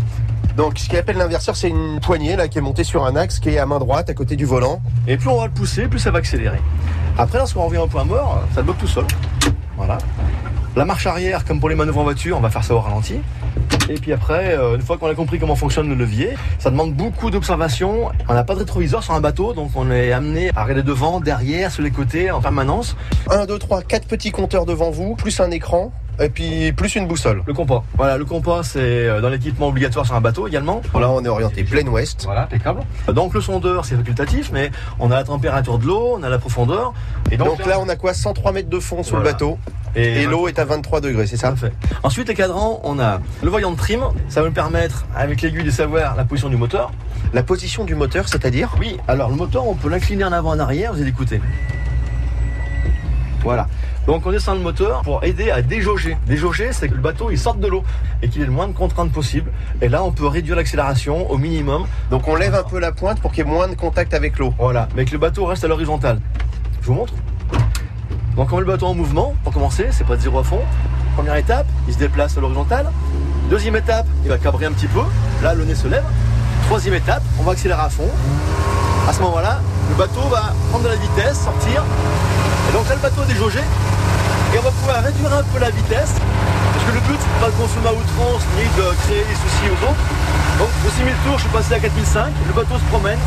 Donc, 0.55 0.79
ce 0.79 0.89
qu'il 0.89 0.97
appelle 0.97 1.17
l'inverseur, 1.17 1.55
c'est 1.55 1.69
une 1.69 1.99
poignée 1.99 2.35
là 2.35 2.47
qui 2.47 2.57
est 2.57 2.61
montée 2.61 2.83
sur 2.83 3.05
un 3.05 3.15
axe 3.15 3.37
qui 3.37 3.49
est 3.49 3.59
à 3.59 3.67
main 3.67 3.77
droite 3.77 4.09
à 4.09 4.15
côté 4.15 4.35
du 4.35 4.45
volant. 4.45 4.81
Et 5.07 5.17
plus 5.17 5.29
on 5.29 5.37
va 5.37 5.45
le 5.45 5.51
pousser, 5.51 5.87
plus 5.87 5.99
ça 5.99 6.09
va 6.09 6.17
accélérer. 6.17 6.59
Après, 7.15 7.37
lorsqu'on 7.37 7.63
revient 7.63 7.77
au 7.77 7.85
point 7.85 8.05
mort, 8.05 8.41
ça 8.55 8.61
le 8.61 8.63
bloque 8.63 8.79
tout 8.79 8.87
seul. 8.87 9.05
Voilà. 9.77 9.99
La 10.77 10.85
marche 10.85 11.07
arrière, 11.07 11.43
comme 11.43 11.59
pour 11.59 11.69
les 11.69 11.75
manœuvres 11.75 12.01
en 12.01 12.03
voiture, 12.03 12.37
on 12.37 12.39
va 12.39 12.51
faire 12.51 12.63
ça 12.63 12.75
au 12.75 12.79
ralenti. 12.79 13.15
Et 13.89 13.95
puis 13.95 14.13
après, 14.13 14.55
euh, 14.55 14.75
une 14.75 14.83
fois 14.83 14.99
qu'on 14.99 15.07
a 15.07 15.15
compris 15.15 15.39
comment 15.39 15.55
fonctionne 15.55 15.89
le 15.89 15.95
levier, 15.95 16.35
ça 16.59 16.69
demande 16.69 16.93
beaucoup 16.93 17.31
d'observation. 17.31 18.11
On 18.29 18.33
n'a 18.35 18.43
pas 18.43 18.53
de 18.53 18.59
rétroviseur 18.59 19.01
sur 19.01 19.15
un 19.15 19.19
bateau, 19.19 19.53
donc 19.53 19.71
on 19.73 19.89
est 19.89 20.11
amené 20.11 20.51
à 20.55 20.61
regarder 20.61 20.83
devant, 20.83 21.19
derrière, 21.19 21.71
sur 21.71 21.81
les 21.81 21.89
côtés, 21.89 22.29
en 22.29 22.41
permanence. 22.41 22.95
1, 23.31 23.47
2, 23.47 23.57
3, 23.57 23.81
4 23.81 24.07
petits 24.07 24.29
compteurs 24.29 24.67
devant 24.67 24.91
vous, 24.91 25.15
plus 25.15 25.39
un 25.39 25.49
écran, 25.49 25.91
et 26.19 26.29
puis 26.29 26.71
plus 26.73 26.95
une 26.95 27.07
boussole. 27.07 27.43
Le 27.45 27.53
compas. 27.53 27.83
Voilà, 27.95 28.17
le 28.17 28.25
compas, 28.25 28.63
c'est 28.63 28.79
euh, 28.79 29.21
dans 29.21 29.29
l'équipement 29.29 29.67
obligatoire 29.67 30.05
sur 30.05 30.15
un 30.15 30.21
bateau 30.21 30.47
également. 30.47 30.81
Là, 30.99 31.09
on 31.09 31.23
est 31.23 31.27
orienté 31.27 31.63
plein 31.63 31.85
ouest. 31.87 32.23
Voilà, 32.25 32.43
impeccable. 32.43 32.81
Donc 33.13 33.33
le 33.33 33.41
sondeur, 33.41 33.85
c'est 33.85 33.95
facultatif, 33.95 34.51
mais 34.51 34.71
on 34.99 35.11
a 35.11 35.15
la 35.15 35.23
température 35.23 35.77
de 35.77 35.85
l'eau, 35.85 36.15
on 36.17 36.23
a 36.23 36.29
la 36.29 36.39
profondeur. 36.39 36.93
Et 37.31 37.37
Donc 37.37 37.65
là, 37.65 37.79
on 37.79 37.89
a 37.89 37.95
quoi? 37.95 38.13
103 38.13 38.51
mètres 38.51 38.69
de 38.69 38.79
fond 38.79 39.03
sur 39.03 39.15
Voilà. 39.17 39.29
le 39.29 39.33
bateau. 39.33 39.57
Et, 39.95 40.25
l'eau 40.25 40.47
est 40.47 40.59
à 40.59 40.65
23 40.65 41.01
degrés, 41.01 41.25
c'est 41.25 41.37
ça? 41.37 41.49
Parfait. 41.49 41.71
Ensuite, 42.03 42.27
les 42.27 42.35
cadrans, 42.35 42.79
on 42.83 42.99
a 42.99 43.19
le 43.41 43.49
voyant 43.49 43.71
de 43.71 43.77
trim. 43.77 44.01
Ça 44.29 44.41
va 44.41 44.47
nous 44.47 44.53
permettre, 44.53 45.05
avec 45.15 45.41
l'aiguille, 45.41 45.63
de 45.63 45.71
savoir 45.71 46.15
la 46.15 46.23
position 46.23 46.49
du 46.49 46.57
moteur. 46.57 46.91
La 47.33 47.41
position 47.41 47.83
du 47.83 47.95
moteur, 47.95 48.27
c'est-à-dire? 48.27 48.75
Oui, 48.79 48.97
alors 49.07 49.29
le 49.29 49.35
moteur, 49.35 49.67
on 49.67 49.73
peut 49.73 49.89
l'incliner 49.89 50.23
en 50.23 50.31
avant, 50.33 50.51
en 50.51 50.59
arrière, 50.59 50.93
vous 50.93 50.99
allez 51.01 51.09
écouter. 51.09 51.41
Voilà. 53.43 53.67
Donc 54.07 54.25
on 54.25 54.31
descend 54.31 54.57
le 54.57 54.63
moteur 54.63 55.01
pour 55.01 55.23
aider 55.25 55.51
à 55.51 55.61
déjauger. 55.61 56.17
Déjauger, 56.25 56.69
c'est 56.71 56.87
que 56.87 56.95
le 56.95 57.01
bateau 57.01 57.29
il 57.29 57.37
sorte 57.37 57.59
de 57.59 57.67
l'eau 57.67 57.83
et 58.21 58.29
qu'il 58.29 58.41
ait 58.41 58.45
le 58.45 58.51
moins 58.51 58.69
de 58.69 58.73
contraintes 58.73 59.11
possible. 59.11 59.51
Et 59.81 59.89
là, 59.89 60.01
on 60.01 60.11
peut 60.11 60.25
réduire 60.25 60.55
l'accélération 60.55 61.29
au 61.29 61.37
minimum. 61.37 61.85
Donc 62.09 62.25
on 62.29 62.35
lève 62.35 62.55
un 62.55 62.63
peu 62.63 62.79
la 62.79 62.93
pointe 62.93 63.19
pour 63.19 63.31
qu'il 63.31 63.45
y 63.45 63.47
ait 63.47 63.51
moins 63.51 63.67
de 63.67 63.75
contact 63.75 64.13
avec 64.13 64.39
l'eau. 64.39 64.53
Voilà, 64.57 64.87
mais 64.95 65.03
que 65.03 65.11
le 65.11 65.17
bateau 65.17 65.45
reste 65.45 65.65
à 65.65 65.67
l'horizontale. 65.67 66.21
Je 66.81 66.87
vous 66.87 66.93
montre. 66.93 67.13
Donc 68.37 68.51
on 68.53 68.55
met 68.55 68.61
le 68.61 68.67
bateau 68.67 68.85
en 68.85 68.93
mouvement, 68.93 69.35
pour 69.43 69.51
commencer, 69.51 69.87
c'est 69.91 70.05
pas 70.05 70.15
de 70.15 70.21
zéro 70.21 70.39
à 70.39 70.43
fond. 70.43 70.61
Première 71.15 71.35
étape, 71.35 71.67
il 71.87 71.93
se 71.93 71.99
déplace 71.99 72.37
à 72.37 72.41
l'horizontale. 72.41 72.89
Deuxième 73.49 73.75
étape, 73.75 74.05
il 74.23 74.29
va 74.29 74.37
cabrer 74.37 74.67
un 74.67 74.71
petit 74.71 74.87
peu. 74.87 75.01
Là, 75.43 75.53
le 75.53 75.65
nez 75.65 75.75
se 75.75 75.87
lève. 75.87 76.05
Troisième 76.67 76.93
étape, 76.93 77.23
on 77.39 77.43
va 77.43 77.51
accélérer 77.53 77.81
à 77.81 77.89
fond. 77.89 78.09
À 79.07 79.11
ce 79.11 79.21
moment-là, 79.21 79.59
le 79.89 79.95
bateau 79.95 80.21
va 80.29 80.53
prendre 80.69 80.85
de 80.85 80.89
la 80.89 80.95
vitesse, 80.95 81.41
sortir. 81.43 81.83
Et 82.69 82.73
donc 82.73 82.87
là, 82.87 82.95
le 82.95 83.01
bateau 83.01 83.23
est 83.23 83.33
déjaugé. 83.33 83.59
On 84.57 84.61
va 84.61 84.71
pouvoir 84.71 85.03
réduire 85.03 85.31
un 85.33 85.43
peu 85.43 85.59
la 85.59 85.69
vitesse. 85.69 86.17
Parce 86.17 86.85
que 86.85 86.93
le 86.93 87.01
but, 87.05 87.19
c'est 87.21 87.29
de 87.29 87.39
pas 87.45 87.45
le 87.45 87.57
consommer 87.61 87.89
à 87.89 87.93
outrance 87.93 88.41
ni 88.57 88.65
de 88.73 88.89
créer 89.05 89.21
des 89.21 89.37
soucis 89.37 89.69
aux 89.69 89.81
autres. 89.85 90.03
Donc 90.57 90.71
de 90.81 90.89
6000 90.97 91.13
tours, 91.25 91.37
je 91.37 91.43
suis 91.45 91.53
passé 91.53 91.73
à 91.75 91.79
4005. 91.79 92.33
Le 92.47 92.53
bateau 92.53 92.73
se 92.81 92.87
promène. 92.89 93.19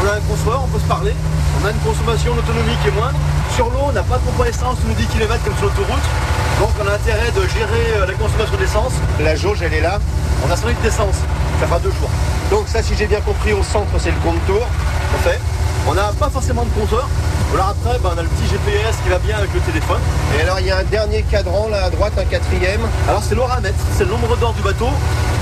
On 0.00 0.08
a 0.08 0.16
un 0.16 0.24
confort, 0.24 0.64
on 0.64 0.70
peut 0.72 0.80
se 0.80 0.88
parler. 0.88 1.12
On 1.60 1.66
a 1.68 1.70
une 1.70 1.82
consommation 1.84 2.32
d'autonomie 2.34 2.72
qui 2.80 2.88
est 2.88 2.96
moindre. 2.96 3.20
Sur 3.52 3.68
l'eau, 3.68 3.84
on 3.84 3.92
n'a 3.92 4.02
pas 4.02 4.16
de 4.16 4.24
pompe 4.24 4.40
à 4.40 4.48
essence 4.48 4.80
tous 4.80 4.88
les 4.88 4.96
10 4.96 5.06
km 5.12 5.44
comme 5.44 5.56
sur 5.60 5.68
l'autoroute. 5.68 6.08
Donc 6.56 6.72
on 6.80 6.86
a 6.88 6.94
intérêt 6.96 7.28
de 7.28 7.44
gérer 7.44 7.86
euh, 8.00 8.06
la 8.08 8.14
consommation 8.16 8.56
d'essence. 8.56 8.96
La 9.20 9.36
jauge, 9.36 9.60
elle 9.60 9.74
est 9.74 9.84
là. 9.84 10.00
On 10.40 10.50
a 10.50 10.56
100 10.56 10.68
litres 10.68 10.80
d'essence. 10.80 11.20
Ça 11.60 11.68
fera 11.68 11.78
deux 11.84 11.92
jours. 12.00 12.10
Donc 12.48 12.64
ça, 12.64 12.80
si 12.82 12.96
j'ai 12.96 13.06
bien 13.06 13.20
compris, 13.20 13.52
au 13.52 13.62
centre, 13.62 13.92
c'est 14.00 14.10
le 14.10 14.20
compte 14.24 14.40
tour. 14.46 14.64
Parfait. 15.12 15.38
On 15.86 15.94
n'a 15.94 16.12
pas 16.18 16.30
forcément 16.30 16.64
de 16.64 16.70
compteur. 16.70 17.08
Alors 17.52 17.68
après, 17.68 17.98
ben, 17.98 18.10
on 18.14 18.18
a 18.18 18.22
le 18.22 18.28
petit 18.28 18.48
GPS 18.48 18.96
qui 19.02 19.08
va 19.10 19.18
bien 19.18 19.36
avec 19.36 19.52
le 19.52 19.60
téléphone. 19.60 20.00
Et 20.36 20.42
alors, 20.42 20.58
il 20.60 20.66
y 20.66 20.70
a 20.70 20.78
un 20.78 20.84
dernier 20.84 21.22
cadran 21.22 21.68
là 21.68 21.84
à 21.84 21.90
droite, 21.90 22.14
un 22.18 22.24
quatrième. 22.24 22.80
Alors 23.06 23.22
c'est 23.22 23.34
l'oramètre, 23.34 23.78
c'est 23.96 24.04
le 24.04 24.10
nombre 24.10 24.36
d'heures 24.36 24.54
du 24.54 24.62
bateau. 24.62 24.88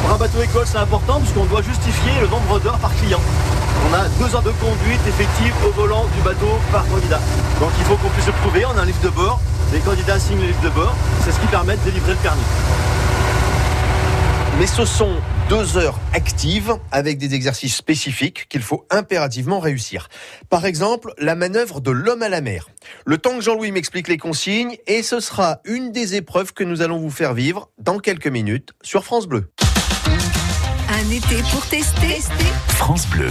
Pour 0.02 0.14
un 0.14 0.18
bateau 0.18 0.42
école, 0.42 0.66
c'est 0.66 0.78
important 0.78 1.20
puisqu'on 1.20 1.44
doit 1.44 1.62
justifier 1.62 2.12
le 2.20 2.26
nombre 2.26 2.58
d'heures 2.58 2.78
par 2.78 2.94
client. 2.96 3.20
On 3.88 3.94
a 3.94 4.08
deux 4.18 4.34
heures 4.34 4.42
de 4.42 4.50
conduite 4.50 5.00
effective 5.08 5.54
au 5.66 5.70
volant 5.70 6.06
du 6.14 6.20
bateau 6.22 6.58
par 6.70 6.86
candidat. 6.88 7.20
Donc 7.60 7.70
il 7.78 7.84
faut 7.84 7.96
qu'on 7.96 8.08
puisse 8.10 8.26
le 8.26 8.32
prouver. 8.32 8.64
On 8.66 8.76
a 8.76 8.82
un 8.82 8.84
livre 8.84 9.02
de 9.02 9.08
bord. 9.10 9.40
Les 9.72 9.78
candidats 9.78 10.18
signent 10.18 10.40
le 10.40 10.48
livre 10.48 10.62
de 10.62 10.70
bord. 10.70 10.94
C'est 11.24 11.32
ce 11.32 11.38
qui 11.38 11.46
permet 11.46 11.76
de 11.76 11.82
délivrer 11.82 12.12
le 12.12 12.18
permis. 12.18 12.42
Mais 14.58 14.66
ce 14.66 14.84
sont 14.84 15.14
deux 15.48 15.76
heures 15.76 15.98
actives 16.12 16.76
avec 16.90 17.18
des 17.18 17.34
exercices 17.34 17.76
spécifiques 17.76 18.46
qu'il 18.48 18.62
faut 18.62 18.86
impérativement 18.90 19.60
réussir. 19.60 20.08
Par 20.48 20.64
exemple, 20.66 21.14
la 21.18 21.34
manœuvre 21.34 21.80
de 21.80 21.90
l'homme 21.90 22.22
à 22.22 22.28
la 22.28 22.40
mer. 22.40 22.68
Le 23.04 23.18
temps 23.18 23.36
que 23.36 23.42
Jean-Louis 23.42 23.72
m'explique 23.72 24.08
les 24.08 24.18
consignes 24.18 24.76
et 24.86 25.02
ce 25.02 25.20
sera 25.20 25.60
une 25.64 25.92
des 25.92 26.14
épreuves 26.14 26.52
que 26.52 26.64
nous 26.64 26.82
allons 26.82 26.98
vous 26.98 27.10
faire 27.10 27.34
vivre 27.34 27.70
dans 27.78 27.98
quelques 27.98 28.26
minutes 28.26 28.70
sur 28.82 29.04
France 29.04 29.26
Bleu. 29.26 29.50
Un 30.88 31.10
été 31.10 31.36
pour 31.50 31.66
tester. 31.66 32.20
France 32.68 33.06
Bleu. 33.08 33.30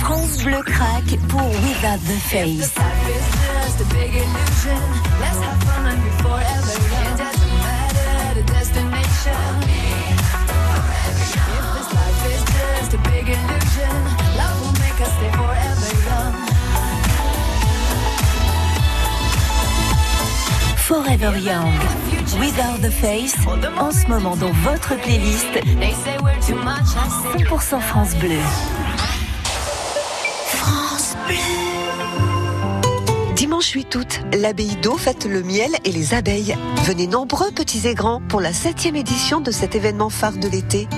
France 0.00 0.42
Bleu 0.42 0.60
craque 0.64 1.18
pour 1.28 1.48
Without 1.48 1.98
the 2.06 2.18
Face. 2.28 2.74
Forever 20.92 21.38
Young, 21.38 21.72
Without 22.38 22.76
the 22.82 22.90
Face, 22.90 23.34
en 23.80 23.90
ce 23.92 24.06
moment 24.08 24.36
dans 24.36 24.52
votre 24.52 24.94
playlist 25.00 25.48
100% 26.42 27.80
France 27.80 28.14
Bleu. 28.16 28.36
France 30.48 31.16
Dimanche 33.34 33.70
8 33.70 33.94
août, 33.94 34.20
l'abbaye 34.38 34.76
d'eau 34.82 34.98
fête 34.98 35.24
le 35.24 35.42
miel 35.42 35.70
et 35.86 35.92
les 35.92 36.12
abeilles. 36.12 36.54
Venez 36.84 37.06
nombreux 37.06 37.50
petits 37.52 37.88
et 37.88 37.94
grands 37.94 38.20
pour 38.28 38.42
la 38.42 38.52
septième 38.52 38.96
édition 38.96 39.40
de 39.40 39.50
cet 39.50 39.74
événement 39.74 40.10
phare 40.10 40.36
de 40.36 40.48
l'été. 40.48 40.88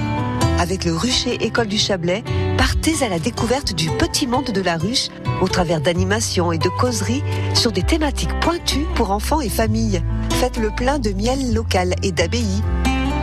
Avec 0.65 0.87
le 0.87 0.97
rucher 0.97 1.35
École 1.45 1.67
du 1.67 1.77
Chablais, 1.77 2.25
partez 2.57 3.05
à 3.05 3.11
la 3.11 3.19
découverte 3.19 3.75
du 3.75 3.91
petit 3.91 4.27
monde 4.27 4.47
de 4.47 4.63
la 4.63 4.79
ruche 4.79 5.09
au 5.43 5.47
travers 5.47 5.79
d'animations 5.79 6.53
et 6.53 6.59
de 6.59 6.71
causeries 6.71 7.23
sur 7.53 7.71
des 7.71 7.83
thématiques 7.83 8.33
pointues 8.41 8.87
pour 8.95 9.11
enfants 9.11 9.43
et 9.43 9.51
familles. 9.51 10.01
Faites 10.31 10.57
le 10.57 10.71
plein 10.71 10.99
de 10.99 11.11
miel 11.11 11.53
local 11.53 11.95
et 12.03 12.13
d'abbayes. 12.13 12.63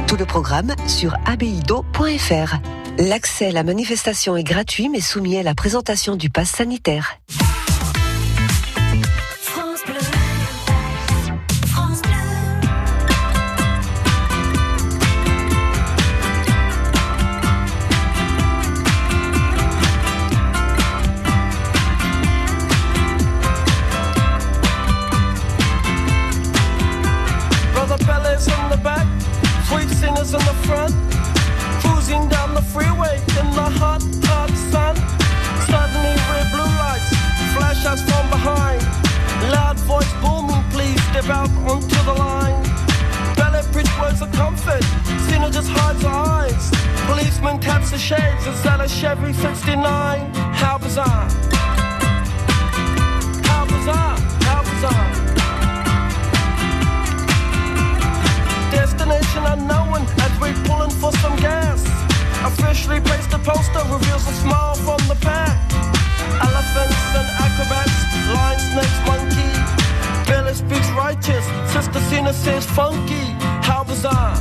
Tout 0.05 0.17
le 0.17 0.25
programme 0.27 0.75
sur 0.85 1.15
abbayedo.fr. 1.25 2.57
L'accès 2.99 3.47
à 3.47 3.51
la 3.51 3.63
manifestation 3.63 4.37
est 4.37 4.43
gratuit 4.43 4.87
mais 4.87 5.01
soumis 5.01 5.39
à 5.39 5.41
la 5.41 5.55
présentation 5.55 6.15
du 6.15 6.29
pass 6.29 6.51
sanitaire. 6.51 7.17
Freshly 62.91 63.09
placed 63.09 63.33
a 63.33 63.39
poster 63.39 63.79
reveals 63.89 64.27
a 64.27 64.33
smile 64.33 64.75
from 64.75 64.99
the 65.07 65.15
pack. 65.21 65.55
Elephants 66.41 67.15
and 67.15 67.27
acrobats, 67.39 67.93
lion, 68.33 68.59
snakes, 68.59 68.99
monkey. 69.07 70.29
Billy 70.29 70.53
speaks 70.53 70.89
righteous, 70.89 71.45
Sister 71.71 72.01
Cena 72.09 72.33
says 72.33 72.65
funky. 72.65 73.31
How 73.63 73.85
bizarre. 73.85 74.35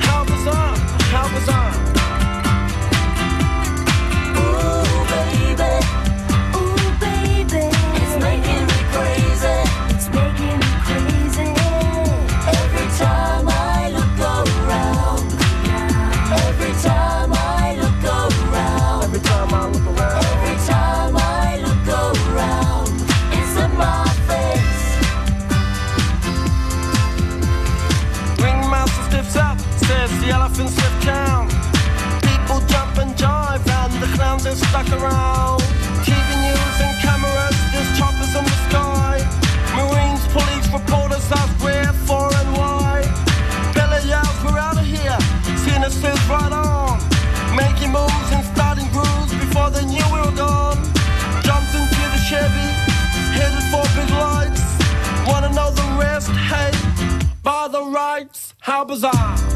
How 0.00 0.24
bizarre, 0.24 0.76
how 1.14 1.28
bizarre. 1.34 1.93
啊。 59.02 59.53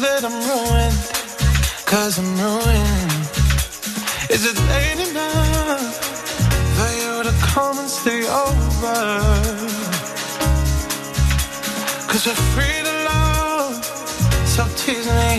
that 0.00 0.24
I'm 0.24 0.32
ruined, 0.48 0.98
cause 1.84 2.18
I'm 2.18 2.32
ruined. 2.40 3.12
Is 4.34 4.42
it 4.50 4.56
late 4.72 5.00
enough 5.08 5.94
for 6.76 6.90
you 7.00 7.22
to 7.28 7.32
come 7.52 7.76
and 7.78 7.88
stay 7.88 8.22
over? 8.26 8.98
Cause 12.08 12.26
we're 12.26 12.42
free 12.54 12.78
to 12.88 12.94
love, 13.12 13.84
so 14.54 14.62
tease 14.80 15.06
me 15.18 15.29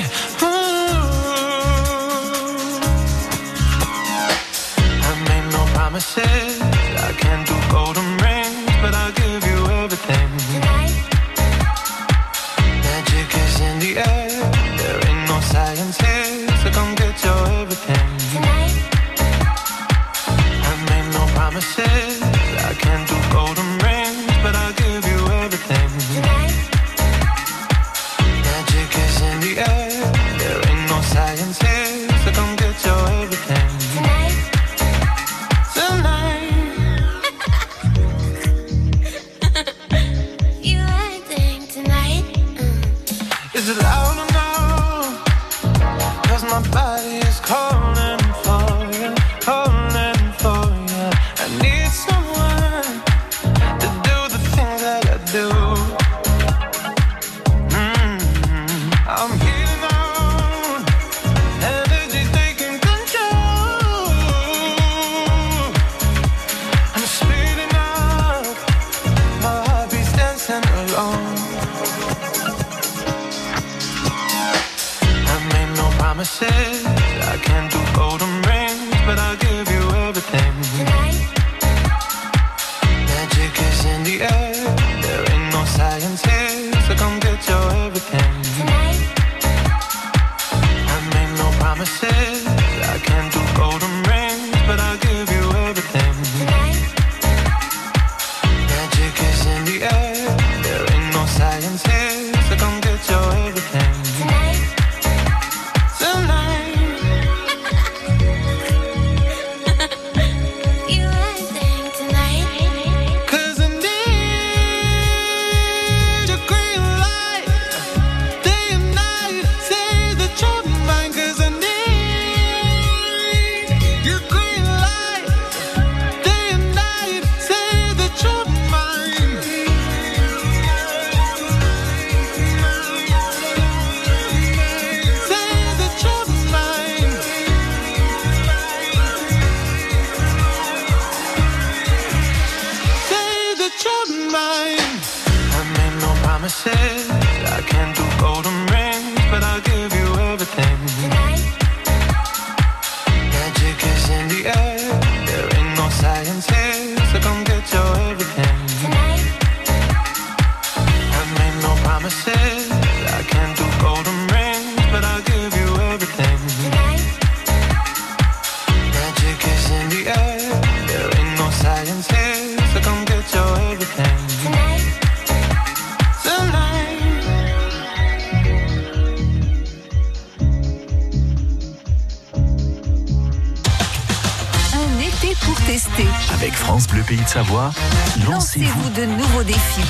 lancez-vous. 188.28 188.90
De 188.92 189.06
nouveaux 189.06 189.44
défis. 189.44 189.88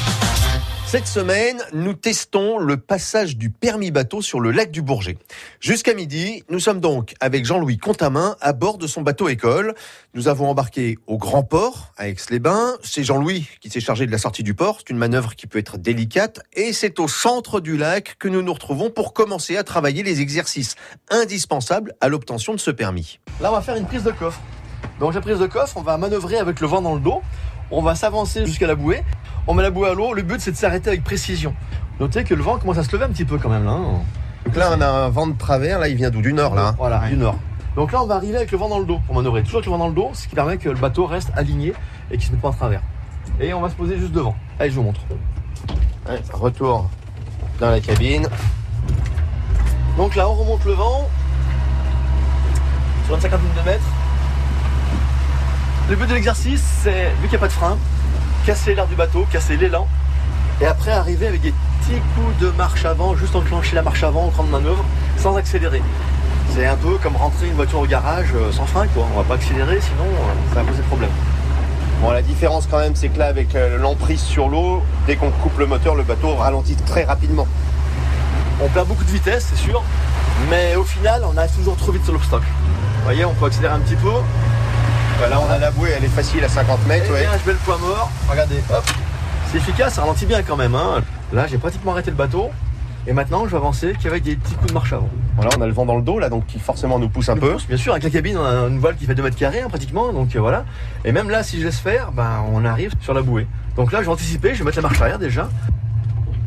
Cette 0.85 1.07
semaine, 1.07 1.61
nous 1.71 1.93
testons 1.93 2.57
le 2.57 2.75
passage 2.75 3.37
du 3.37 3.49
permis 3.49 3.91
bateau 3.91 4.21
sur 4.21 4.41
le 4.41 4.51
lac 4.51 4.71
du 4.71 4.81
Bourget. 4.81 5.17
Jusqu'à 5.61 5.93
midi, 5.93 6.43
nous 6.49 6.59
sommes 6.59 6.81
donc 6.81 7.13
avec 7.21 7.45
Jean-Louis 7.45 7.77
Contamin 7.77 8.35
à 8.41 8.51
bord 8.51 8.77
de 8.77 8.87
son 8.87 9.01
bateau 9.01 9.29
école. 9.29 9.73
Nous 10.13 10.27
avons 10.27 10.49
embarqué 10.49 10.97
au 11.07 11.17
Grand 11.17 11.43
Port, 11.43 11.93
à 11.95 12.09
Aix-les-Bains. 12.09 12.73
C'est 12.83 13.05
Jean-Louis 13.05 13.47
qui 13.61 13.69
s'est 13.69 13.79
chargé 13.79 14.05
de 14.05 14.11
la 14.11 14.17
sortie 14.17 14.43
du 14.43 14.53
port. 14.53 14.79
C'est 14.79 14.89
une 14.89 14.97
manœuvre 14.97 15.35
qui 15.35 15.47
peut 15.47 15.59
être 15.59 15.77
délicate. 15.77 16.41
Et 16.51 16.73
c'est 16.73 16.99
au 16.99 17.07
centre 17.07 17.61
du 17.61 17.77
lac 17.77 18.15
que 18.19 18.27
nous 18.27 18.41
nous 18.41 18.53
retrouvons 18.53 18.89
pour 18.89 19.13
commencer 19.13 19.55
à 19.55 19.63
travailler 19.63 20.03
les 20.03 20.19
exercices 20.19 20.75
indispensables 21.09 21.93
à 22.01 22.09
l'obtention 22.09 22.53
de 22.53 22.59
ce 22.59 22.71
permis. 22.71 23.19
Là, 23.39 23.49
on 23.51 23.55
va 23.55 23.61
faire 23.61 23.77
une 23.77 23.87
prise 23.87 24.03
de 24.03 24.11
coffre. 24.11 24.41
Donc, 24.99 25.13
la 25.13 25.21
prise 25.21 25.39
de 25.39 25.47
coffre, 25.47 25.77
on 25.77 25.81
va 25.81 25.97
manœuvrer 25.97 26.37
avec 26.37 26.59
le 26.59 26.67
vent 26.67 26.81
dans 26.81 26.93
le 26.93 26.99
dos. 26.99 27.21
On 27.71 27.81
va 27.81 27.95
s'avancer 27.95 28.45
jusqu'à 28.45 28.67
la 28.67 28.75
bouée. 28.75 29.01
On 29.47 29.53
met 29.53 29.63
la 29.63 29.71
bouée 29.71 29.89
à 29.89 29.93
l'eau. 29.93 30.13
Le 30.13 30.21
but, 30.21 30.39
c'est 30.41 30.51
de 30.51 30.57
s'arrêter 30.57 30.89
avec 30.89 31.03
précision. 31.03 31.53
Notez 31.99 32.23
que 32.23 32.33
le 32.33 32.43
vent 32.43 32.57
commence 32.57 32.77
à 32.77 32.83
se 32.83 32.91
lever 32.91 33.05
un 33.05 33.09
petit 33.09 33.25
peu 33.25 33.37
quand 33.37 33.49
même 33.49 33.63
là. 33.65 33.71
hein. 33.71 34.01
Donc 34.45 34.55
là, 34.55 34.71
on 34.75 34.81
a 34.81 34.87
un 34.87 35.09
vent 35.09 35.27
de 35.27 35.37
travers. 35.37 35.79
Là, 35.79 35.87
il 35.87 35.95
vient 35.95 36.09
d'où? 36.09 36.21
Du 36.21 36.33
nord, 36.33 36.55
là. 36.55 36.67
hein 36.69 36.75
Voilà, 36.77 36.99
du 37.07 37.15
nord. 37.15 37.35
Donc 37.75 37.91
là, 37.93 38.03
on 38.03 38.07
va 38.07 38.15
arriver 38.15 38.35
avec 38.37 38.51
le 38.51 38.57
vent 38.57 38.67
dans 38.69 38.79
le 38.79 38.85
dos 38.85 38.99
pour 39.05 39.15
manœuvrer. 39.15 39.43
Toujours 39.43 39.59
avec 39.59 39.65
le 39.67 39.71
vent 39.71 39.77
dans 39.77 39.87
le 39.87 39.93
dos, 39.93 40.09
ce 40.13 40.27
qui 40.27 40.35
permet 40.35 40.57
que 40.57 40.67
le 40.69 40.75
bateau 40.75 41.05
reste 41.05 41.31
aligné 41.35 41.73
et 42.11 42.17
qu'il 42.17 42.27
se 42.27 42.31
mette 42.31 42.41
pas 42.41 42.49
en 42.49 42.53
travers. 42.53 42.81
Et 43.39 43.53
on 43.53 43.61
va 43.61 43.69
se 43.69 43.75
poser 43.75 43.97
juste 43.97 44.11
devant. 44.11 44.35
Allez, 44.59 44.71
je 44.71 44.75
vous 44.75 44.83
montre. 44.83 44.99
Ouais, 46.09 46.19
retour 46.33 46.89
dans 47.59 47.69
la 47.69 47.79
cabine. 47.79 48.27
Donc 49.97 50.15
là, 50.15 50.27
on 50.27 50.33
remonte 50.33 50.65
le 50.65 50.73
vent 50.73 51.07
sur 53.05 53.15
une 53.15 53.21
cinquantaine 53.21 53.47
de 53.63 53.69
mètres. 53.69 53.83
Le 55.89 55.95
but 55.95 56.07
de 56.07 56.13
l'exercice, 56.13 56.63
c'est, 56.83 57.09
vu 57.21 57.23
qu'il 57.23 57.31
n'y 57.31 57.35
a 57.35 57.39
pas 57.39 57.47
de 57.47 57.53
frein, 57.53 57.77
casser 58.45 58.75
l'air 58.75 58.87
du 58.87 58.95
bateau, 58.95 59.25
casser 59.31 59.57
l'élan, 59.57 59.87
et 60.61 60.65
après 60.65 60.91
arriver 60.91 61.27
avec 61.27 61.41
des 61.41 61.51
petits 61.51 61.99
coups 62.15 62.37
de 62.39 62.49
marche 62.57 62.85
avant, 62.85 63.15
juste 63.15 63.35
enclencher 63.35 63.75
la 63.75 63.81
marche 63.81 64.03
avant, 64.03 64.25
en 64.25 64.29
grande 64.29 64.49
manœuvre, 64.49 64.85
sans 65.17 65.35
accélérer. 65.35 65.81
C'est 66.53 66.65
un 66.65 66.75
peu 66.75 66.97
comme 66.97 67.15
rentrer 67.15 67.47
une 67.47 67.53
voiture 67.53 67.79
au 67.79 67.85
garage 67.85 68.29
euh, 68.35 68.51
sans 68.51 68.65
frein, 68.65 68.87
quoi. 68.87 69.05
On 69.13 69.17
va 69.17 69.23
pas 69.23 69.35
accélérer, 69.35 69.79
sinon 69.81 70.03
euh, 70.03 70.53
ça 70.53 70.61
va 70.61 70.69
poser 70.69 70.81
problème. 70.83 71.09
Bon, 72.01 72.11
la 72.11 72.21
différence 72.21 72.67
quand 72.69 72.79
même, 72.79 72.95
c'est 72.95 73.09
que 73.09 73.19
là, 73.19 73.27
avec 73.27 73.55
euh, 73.55 73.77
l'emprise 73.77 74.21
sur 74.21 74.49
l'eau, 74.49 74.83
dès 75.07 75.15
qu'on 75.15 75.29
coupe 75.29 75.57
le 75.59 75.65
moteur, 75.65 75.95
le 75.95 76.03
bateau 76.03 76.35
ralentit 76.35 76.75
très 76.75 77.03
rapidement. 77.03 77.47
On 78.61 78.67
perd 78.69 78.87
beaucoup 78.87 79.03
de 79.03 79.11
vitesse, 79.11 79.47
c'est 79.49 79.61
sûr, 79.61 79.83
mais 80.49 80.75
au 80.75 80.83
final, 80.83 81.23
on 81.31 81.37
arrive 81.37 81.51
toujours 81.51 81.77
trop 81.77 81.91
vite 81.91 82.03
sur 82.03 82.13
l'obstacle. 82.13 82.47
Vous 82.97 83.03
voyez, 83.03 83.25
on 83.25 83.33
peut 83.33 83.45
accélérer 83.45 83.73
un 83.73 83.79
petit 83.79 83.95
peu. 83.95 84.11
Bah, 85.21 85.29
là, 85.29 85.39
on 85.39 85.51
a 85.51 85.59
la 85.59 85.69
bouée, 85.69 85.91
elle 85.95 86.03
est 86.03 86.07
facile 86.07 86.43
à 86.43 86.49
50 86.49 86.87
mètres. 86.87 87.05
Eh 87.09 87.13
ouais. 87.13 87.21
bien, 87.21 87.29
je 87.39 87.45
mets 87.47 87.53
le 87.53 87.59
poids 87.59 87.77
mort. 87.77 88.09
Regardez, 88.27 88.57
hop. 88.73 88.83
C'est 89.51 89.57
efficace, 89.59 89.93
ça 89.93 90.01
ralentit 90.01 90.25
bien 90.25 90.41
quand 90.41 90.57
même. 90.57 90.73
hein. 90.73 91.03
Là, 91.31 91.45
j'ai 91.45 91.59
pratiquement 91.59 91.91
arrêté 91.91 92.09
le 92.09 92.17
bateau. 92.17 92.49
Et 93.05 93.13
maintenant, 93.13 93.45
je 93.45 93.51
vais 93.51 93.57
avancer 93.57 93.93
qu'avec 94.01 94.23
des 94.23 94.35
petits 94.35 94.55
coups 94.55 94.69
de 94.69 94.73
marche 94.73 94.93
avant. 94.93 95.09
Voilà, 95.35 95.51
on 95.57 95.61
a 95.61 95.67
le 95.67 95.73
vent 95.73 95.85
dans 95.85 95.95
le 95.95 96.01
dos, 96.01 96.17
là, 96.17 96.29
donc 96.29 96.47
qui 96.47 96.57
forcément 96.59 96.97
nous 96.97 97.07
pousse 97.09 97.29
un 97.29 97.37
peu. 97.37 97.55
Bien 97.67 97.77
sûr, 97.77 97.91
avec 97.93 98.03
la 98.03 98.09
cabine, 98.09 98.35
on 98.37 98.43
a 98.45 98.67
une 98.67 98.79
voile 98.79 98.95
qui 98.95 99.05
fait 99.05 99.13
2 99.13 99.21
mètres 99.21 99.37
carrés 99.37 99.61
hein, 99.61 99.69
pratiquement. 99.69 100.11
Donc 100.11 100.35
euh, 100.35 100.39
voilà. 100.39 100.65
Et 101.05 101.11
même 101.11 101.29
là, 101.29 101.43
si 101.43 101.59
je 101.59 101.65
laisse 101.65 101.77
faire, 101.79 102.11
ben, 102.11 102.43
on 102.51 102.65
arrive 102.65 102.93
sur 103.01 103.13
la 103.13 103.21
bouée. 103.21 103.45
Donc 103.75 103.91
là, 103.91 103.99
je 103.99 104.05
vais 104.05 104.11
anticiper, 104.11 104.53
je 104.55 104.59
vais 104.59 104.65
mettre 104.65 104.77
la 104.77 104.83
marche 104.83 104.99
arrière 105.01 105.19
déjà. 105.19 105.49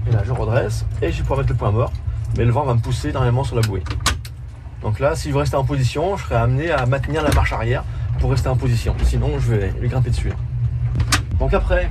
Et 0.09 0.13
là, 0.13 0.23
je 0.27 0.33
redresse 0.33 0.85
et 1.01 1.13
je 1.13 1.17
vais 1.19 1.23
pouvoir 1.23 1.39
mettre 1.41 1.51
le 1.53 1.57
point 1.59 1.71
mort. 1.71 1.93
Mais 2.37 2.45
le 2.45 2.51
vent 2.51 2.65
va 2.65 2.75
me 2.75 2.81
pousser 2.81 3.11
énormément 3.11 3.45
sur 3.45 3.55
la 3.57 3.63
bouée. 3.63 3.85
Donc 4.83 4.99
là, 5.01 5.15
si 5.15 5.29
je 5.29 5.33
veux 5.33 5.41
rester 5.41 5.57
en 5.57 5.65
position, 5.65 6.17
je 6.17 6.25
serai 6.25 6.35
amené 6.37 6.71
à 6.71 6.85
maintenir 6.87 7.23
la 7.23 7.31
marche 7.33 7.53
arrière 7.53 7.85
rester 8.31 8.49
en 8.49 8.57
position. 8.57 8.95
Sinon, 9.05 9.31
je 9.39 9.55
vais 9.55 9.73
lui 9.81 9.89
grimper 9.89 10.11
dessus. 10.11 10.33
Donc 11.39 11.53
après, 11.55 11.89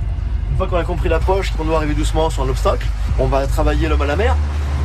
une 0.50 0.56
fois 0.56 0.66
qu'on 0.66 0.76
a 0.76 0.84
compris 0.84 1.08
l'approche, 1.08 1.52
qu'on 1.52 1.64
doit 1.64 1.76
arriver 1.76 1.94
doucement 1.94 2.30
sur 2.30 2.42
un 2.42 2.48
obstacle, 2.48 2.86
on 3.18 3.26
va 3.26 3.46
travailler 3.46 3.88
l'homme 3.88 4.02
à 4.02 4.06
la 4.06 4.16
mer. 4.16 4.36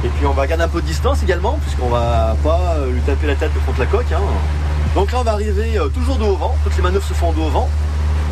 Et 0.03 0.07
puis 0.09 0.25
on 0.25 0.31
va 0.33 0.47
garder 0.47 0.63
un 0.63 0.67
peu 0.69 0.81
de 0.81 0.87
distance 0.87 1.23
également, 1.23 1.57
puisqu'on 1.61 1.89
va 1.89 2.35
pas 2.43 2.75
euh, 2.77 2.91
lui 2.91 3.01
taper 3.01 3.27
la 3.27 3.35
tête 3.35 3.51
contre 3.65 3.79
la 3.79 3.85
coque. 3.85 4.11
hein. 4.13 4.19
Donc 4.95 5.11
là, 5.11 5.19
on 5.19 5.23
va 5.23 5.33
arriver 5.33 5.77
euh, 5.77 5.87
toujours 5.89 6.17
dos 6.17 6.27
au 6.27 6.35
vent. 6.37 6.55
Toutes 6.63 6.75
les 6.77 6.81
manœuvres 6.83 7.05
se 7.05 7.13
font 7.13 7.31
dos 7.33 7.43
au 7.43 7.49
vent. 7.49 7.69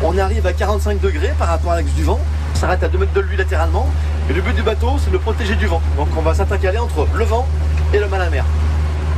On 0.02 0.16
arrive 0.16 0.46
à 0.46 0.52
45 0.52 1.00
degrés 1.00 1.32
par 1.38 1.48
rapport 1.48 1.72
à 1.72 1.76
l'axe 1.76 1.92
du 1.92 2.04
vent. 2.04 2.18
On 2.54 2.56
s'arrête 2.58 2.82
à 2.82 2.88
2 2.88 2.98
mètres 2.98 3.12
de 3.12 3.20
lui 3.20 3.36
latéralement. 3.36 3.86
Et 4.30 4.32
le 4.32 4.40
but 4.40 4.54
du 4.54 4.62
bateau, 4.62 4.92
c'est 4.98 5.08
de 5.08 5.12
le 5.12 5.18
protéger 5.18 5.54
du 5.56 5.66
vent. 5.66 5.80
Donc 5.96 6.08
on 6.16 6.22
va 6.22 6.34
s'intercaler 6.34 6.78
entre 6.78 7.06
le 7.14 7.24
vent 7.24 7.46
et 7.92 7.98
l'homme 7.98 8.14
à 8.14 8.30
mer. 8.30 8.44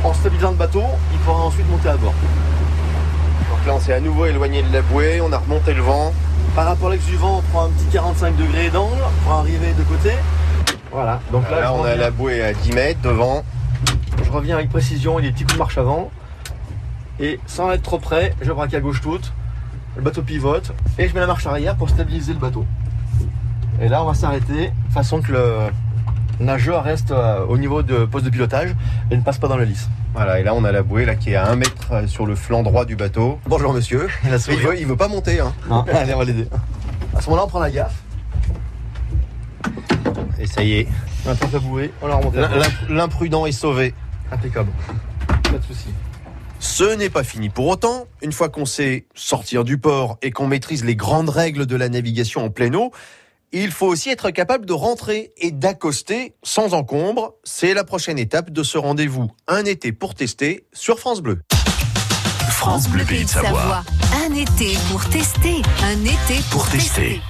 En 0.03 0.13
stabilisant 0.13 0.51
le 0.51 0.57
bateau, 0.57 0.83
il 1.13 1.19
pourra 1.19 1.43
ensuite 1.43 1.69
monter 1.69 1.89
à 1.89 1.97
bord. 1.97 2.13
Donc 3.61 3.67
là, 3.67 3.75
on 3.75 3.79
s'est 3.79 3.93
à 3.93 3.99
nouveau 3.99 4.25
éloigné 4.25 4.63
de 4.63 4.73
la 4.73 4.81
bouée, 4.81 5.21
on 5.21 5.31
a 5.31 5.37
remonté 5.37 5.75
le 5.75 5.83
vent. 5.83 6.11
Par 6.55 6.65
rapport 6.65 6.87
à 6.87 6.93
l'axe 6.93 7.05
du 7.05 7.15
vent, 7.15 7.37
on 7.37 7.41
prend 7.51 7.65
un 7.65 7.69
petit 7.69 7.85
45 7.91 8.35
degrés 8.35 8.71
d'angle 8.71 9.03
pour 9.23 9.33
arriver 9.33 9.71
de 9.77 9.83
côté. 9.83 10.13
Voilà. 10.91 11.19
Donc 11.31 11.47
là, 11.51 11.61
Là, 11.61 11.73
on 11.75 11.83
a 11.83 11.95
la 11.95 12.09
bouée 12.09 12.43
à 12.43 12.53
10 12.53 12.71
mètres 12.73 13.01
devant. 13.03 13.43
Je 14.23 14.31
reviens 14.31 14.55
avec 14.55 14.71
précision 14.71 15.19
et 15.19 15.21
des 15.21 15.31
petits 15.31 15.43
coups 15.43 15.53
de 15.53 15.59
marche 15.59 15.77
avant. 15.77 16.09
Et 17.19 17.39
sans 17.45 17.69
être 17.69 17.83
trop 17.83 17.99
près, 17.99 18.33
je 18.41 18.51
braque 18.51 18.73
à 18.73 18.79
gauche 18.79 18.99
toute. 18.99 19.31
Le 19.95 20.01
bateau 20.01 20.23
pivote. 20.23 20.71
Et 20.97 21.07
je 21.07 21.13
mets 21.13 21.19
la 21.19 21.27
marche 21.27 21.45
arrière 21.45 21.75
pour 21.75 21.87
stabiliser 21.87 22.33
le 22.33 22.39
bateau. 22.39 22.65
Et 23.79 23.89
là, 23.89 24.01
on 24.01 24.07
va 24.07 24.15
s'arrêter, 24.15 24.71
façon 24.89 25.21
que 25.21 25.33
le 25.33 25.57
nageur 26.41 26.83
reste 26.83 27.11
euh, 27.11 27.45
au 27.45 27.57
niveau 27.57 27.83
de 27.83 28.05
poste 28.05 28.25
de 28.25 28.29
pilotage 28.29 28.75
et 29.09 29.17
ne 29.17 29.21
passe 29.21 29.37
pas 29.37 29.47
dans 29.47 29.57
la 29.57 29.65
lisse. 29.65 29.87
Voilà, 30.13 30.39
et 30.39 30.43
là, 30.43 30.53
on 30.53 30.63
a 30.63 30.71
la 30.71 30.83
bouée 30.83 31.05
là, 31.05 31.15
qui 31.15 31.31
est 31.31 31.35
à 31.35 31.47
1 31.47 31.55
mètre 31.55 31.91
euh, 31.91 32.07
sur 32.07 32.25
le 32.25 32.35
flanc 32.35 32.63
droit 32.63 32.85
du 32.85 32.95
bateau. 32.95 33.39
Bonjour, 33.45 33.73
monsieur. 33.73 34.09
Il, 34.25 34.57
veut, 34.57 34.79
il 34.79 34.85
veut 34.85 34.97
pas 34.97 35.07
monter. 35.07 35.39
Hein. 35.39 35.53
Non, 35.69 35.85
allez, 35.93 36.13
on 36.13 36.19
va 36.19 36.25
l'aider. 36.25 36.47
À 37.15 37.21
ce 37.21 37.29
moment-là, 37.29 37.45
on 37.45 37.49
prend 37.49 37.59
la 37.59 37.71
gaffe. 37.71 37.95
Et 40.39 40.47
ça 40.47 40.63
y 40.63 40.79
est. 40.79 40.87
On 41.25 41.29
attrape 41.29 41.53
la 41.53 41.59
bouée, 41.59 41.93
on 42.01 42.07
la 42.07 42.15
remonte. 42.15 42.35
L'imprudent 42.89 43.45
est 43.45 43.51
sauvé. 43.51 43.93
Impeccable. 44.31 44.71
Pas 45.27 45.57
de 45.57 45.63
soucis. 45.63 45.93
Ce 46.59 46.95
n'est 46.95 47.09
pas 47.09 47.23
fini 47.23 47.49
pour 47.49 47.67
autant. 47.67 48.05
Une 48.21 48.31
fois 48.31 48.49
qu'on 48.49 48.65
sait 48.65 49.05
sortir 49.15 49.63
du 49.63 49.77
port 49.77 50.17
et 50.21 50.31
qu'on 50.31 50.47
maîtrise 50.47 50.85
les 50.85 50.95
grandes 50.95 51.29
règles 51.29 51.65
de 51.65 51.75
la 51.75 51.89
navigation 51.89 52.45
en 52.45 52.49
pleine 52.49 52.75
eau, 52.75 52.91
il 53.51 53.71
faut 53.71 53.87
aussi 53.87 54.09
être 54.09 54.31
capable 54.31 54.65
de 54.65 54.73
rentrer 54.73 55.33
et 55.37 55.51
d'accoster 55.51 56.35
sans 56.43 56.73
encombre. 56.73 57.35
C'est 57.43 57.73
la 57.73 57.83
prochaine 57.83 58.17
étape 58.17 58.49
de 58.49 58.63
ce 58.63 58.77
rendez-vous. 58.77 59.29
Un 59.47 59.65
été 59.65 59.91
pour 59.91 60.15
tester 60.15 60.65
sur 60.73 60.99
France 60.99 61.21
Bleu. 61.21 61.41
France 62.49 62.87
Bleu 62.87 63.03
Pays 63.03 63.25
de 63.25 63.29
Savoie. 63.29 63.83
Un 64.25 64.33
été 64.35 64.77
pour 64.89 65.03
tester. 65.09 65.61
Un 65.83 66.03
été 66.05 66.41
pour, 66.49 66.63
Pour 66.63 66.69
tester. 66.69 67.21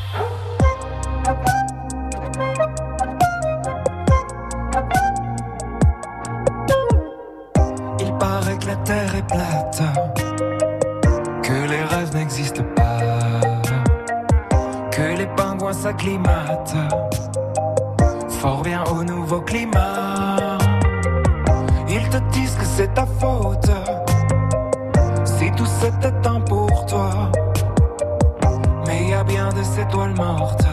Fort 18.29 18.61
bien 18.63 18.83
au 18.85 19.03
nouveau 19.03 19.41
climat. 19.41 20.57
Ils 21.87 22.09
te 22.09 22.17
disent 22.31 22.55
que 22.55 22.65
c'est 22.65 22.93
ta 22.93 23.05
faute, 23.05 23.69
si 25.25 25.51
tout 25.51 25.65
c'était 25.65 26.27
un 26.27 26.39
pour 26.41 26.85
toi. 26.87 27.31
Mais 28.87 29.09
y 29.09 29.13
a 29.13 29.23
bien 29.23 29.49
des 29.49 29.79
étoiles 29.79 30.15
mortes 30.15 30.70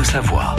de 0.00 0.06
Savoie. 0.06 0.56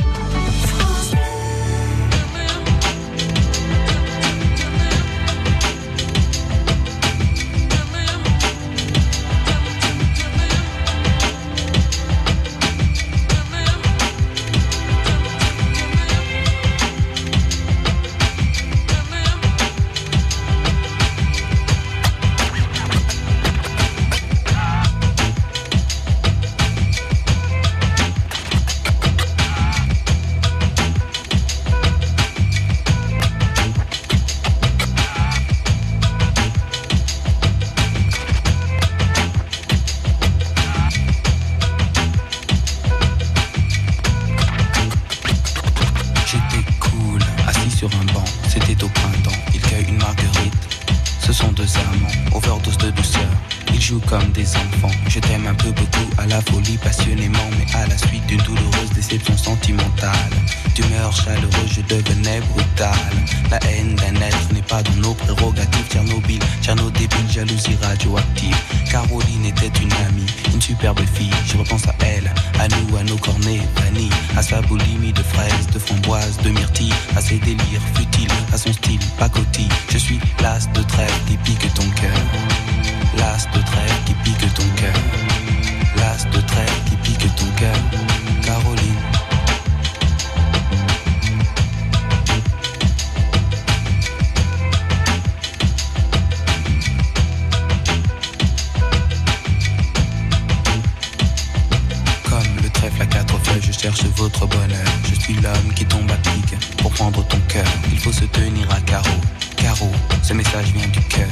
Bonheur. 104.30 104.86
Je 105.10 105.20
suis 105.20 105.34
l'homme 105.36 105.74
qui 105.76 105.86
tombe 105.86 106.10
à 106.12 106.18
pic 106.18 106.56
pour 106.78 106.92
prendre 106.92 107.26
ton 107.28 107.40
cœur. 107.48 107.66
Il 107.92 108.00
faut 108.00 108.12
se 108.12 108.26
tenir 108.26 108.70
à 108.72 108.80
carreau. 108.82 109.20
Carreau, 109.58 109.92
ce 110.22 110.34
message 110.34 110.68
vient 110.74 110.88
du 110.88 111.02
cœur. 111.02 111.28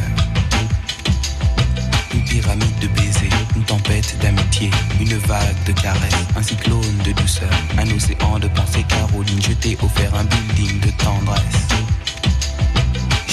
Une 2.14 2.24
pyramide 2.24 2.80
de 2.80 2.88
baisers, 2.88 3.30
une 3.56 3.64
tempête 3.64 4.18
d'amitié, 4.22 4.72
une 5.00 5.18
vague 5.18 5.64
de 5.66 5.72
caresses, 5.74 6.26
un 6.36 6.44
cyclone 6.44 6.98
de 7.06 7.12
douceur, 7.12 7.50
un 7.78 7.90
océan 7.92 8.40
de 8.40 8.48
pensée. 8.48 8.84
Caroline, 8.88 9.42
je 9.42 9.54
t'ai 9.54 9.78
offert 9.84 10.14
un 10.16 10.24
building 10.24 10.80
de 10.80 10.92
tendresse. 10.92 11.68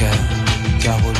Caroline. 0.00 1.14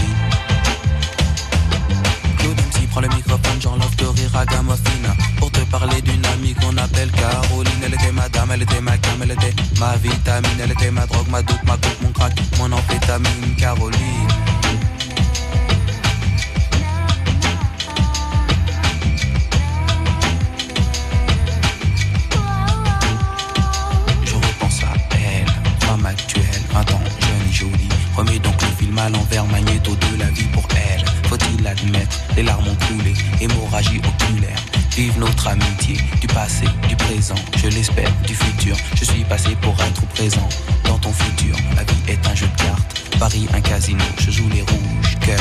Claude 2.39 2.57
MC 2.57 2.89
prend 2.89 3.01
le 3.03 3.09
microphone, 3.09 3.61
j'enlève 3.61 3.97
de 3.97 4.07
rire 4.07 4.35
à 4.35 4.47
Gamophine 4.47 5.09
Pour 5.39 5.51
te 5.51 5.61
parler 5.70 6.01
d'une 6.01 6.24
amie 6.24 6.55
qu'on 6.55 6.76
appelle 6.78 7.11
Caroline. 7.11 7.72
Elle 7.85 7.95
était 7.95 8.12
ma 8.12 8.28
dame, 8.31 8.51
elle 8.55 8.62
était 8.62 8.81
ma 8.81 8.97
cam, 8.97 9.22
elle 9.22 9.33
était 9.33 9.55
ma 9.78 9.97
vitamine. 9.97 10.61
Elle 10.62 10.72
était 10.72 10.91
ma 10.91 11.05
drogue, 11.05 11.28
ma 11.28 11.43
doute, 11.43 11.62
ma 11.66 11.74
coupe, 11.74 12.03
mon 12.03 12.12
crack, 12.12 12.33
mon 12.59 12.72
amphétamine 12.72 13.55
Caroline 13.59 14.49
du 34.97 36.26
passé, 36.26 36.66
du 36.88 36.97
présent, 36.97 37.34
je 37.57 37.68
l'espère, 37.68 38.11
du 38.26 38.34
futur. 38.34 38.76
Je 38.97 39.05
suis 39.05 39.24
passé 39.24 39.57
pour 39.61 39.74
être 39.80 40.07
présent 40.09 40.49
dans 40.84 40.99
ton 40.99 41.12
futur. 41.12 41.57
La 41.76 41.84
vie 41.84 42.03
est 42.09 42.26
un 42.26 42.34
jeu 42.34 42.47
de 42.47 42.62
cartes, 42.62 43.18
Paris 43.18 43.47
un 43.55 43.61
casino. 43.61 44.03
Je 44.18 44.30
joue 44.30 44.49
les 44.49 44.62
rouges, 44.62 45.18
cœur, 45.20 45.41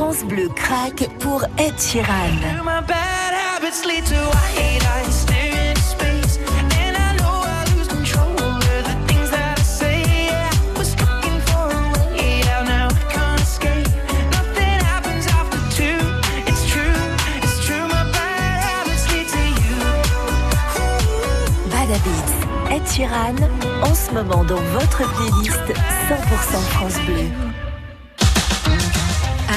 France 0.00 0.24
Bleu 0.24 0.48
craque 0.56 1.06
pour 1.18 1.44
Ed 1.58 1.78
Sheeran. 1.78 2.06
Bad 21.68 21.90
Habits, 21.90 22.74
Ed 22.74 22.88
Sheeran, 22.88 23.36
en 23.82 23.94
ce 23.94 24.10
moment 24.12 24.44
dans 24.44 24.62
votre 24.72 25.02
playlist 25.12 25.74
100% 26.08 26.60
France 26.70 26.94
Bleu. 27.04 27.59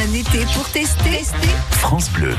Un 0.03 0.13
été 0.13 0.43
pour 0.53 0.69
tester. 0.69 1.23
France 1.69 2.11
Bleu. 2.11 2.33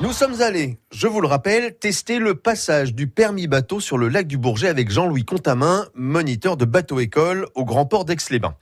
Nous 0.00 0.12
sommes 0.12 0.40
allés, 0.40 0.78
je 0.92 1.08
vous 1.08 1.20
le 1.20 1.26
rappelle, 1.26 1.74
tester 1.74 2.20
le 2.20 2.36
passage 2.36 2.94
du 2.94 3.08
permis 3.08 3.48
bateau 3.48 3.80
sur 3.80 3.98
le 3.98 4.08
lac 4.08 4.28
du 4.28 4.38
Bourget 4.38 4.68
avec 4.68 4.88
Jean-Louis 4.88 5.24
Contamin, 5.24 5.86
moniteur 5.96 6.56
de 6.56 6.64
bateau-école 6.64 7.48
au 7.56 7.64
grand 7.64 7.86
port 7.86 8.04
d'Aix-les-Bains. 8.04 8.54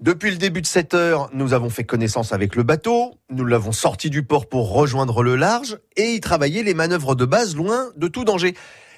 Depuis 0.00 0.30
le 0.30 0.36
début 0.36 0.60
de 0.60 0.66
cette 0.66 0.92
heure, 0.92 1.30
nous 1.32 1.54
avons 1.54 1.70
fait 1.70 1.84
connaissance 1.84 2.34
avec 2.34 2.56
le 2.56 2.62
bateau, 2.62 3.14
nous 3.30 3.46
l'avons 3.46 3.72
sorti 3.72 4.10
du 4.10 4.22
port 4.22 4.50
pour 4.50 4.70
rejoindre 4.70 5.22
le 5.22 5.36
large 5.36 5.78
et 5.96 6.12
y 6.12 6.20
travailler 6.20 6.62
les 6.62 6.74
manœuvres 6.74 7.14
de 7.14 7.24
base 7.24 7.56
loin 7.56 7.86
de 7.96 8.08
tout 8.08 8.24
danger. 8.24 8.54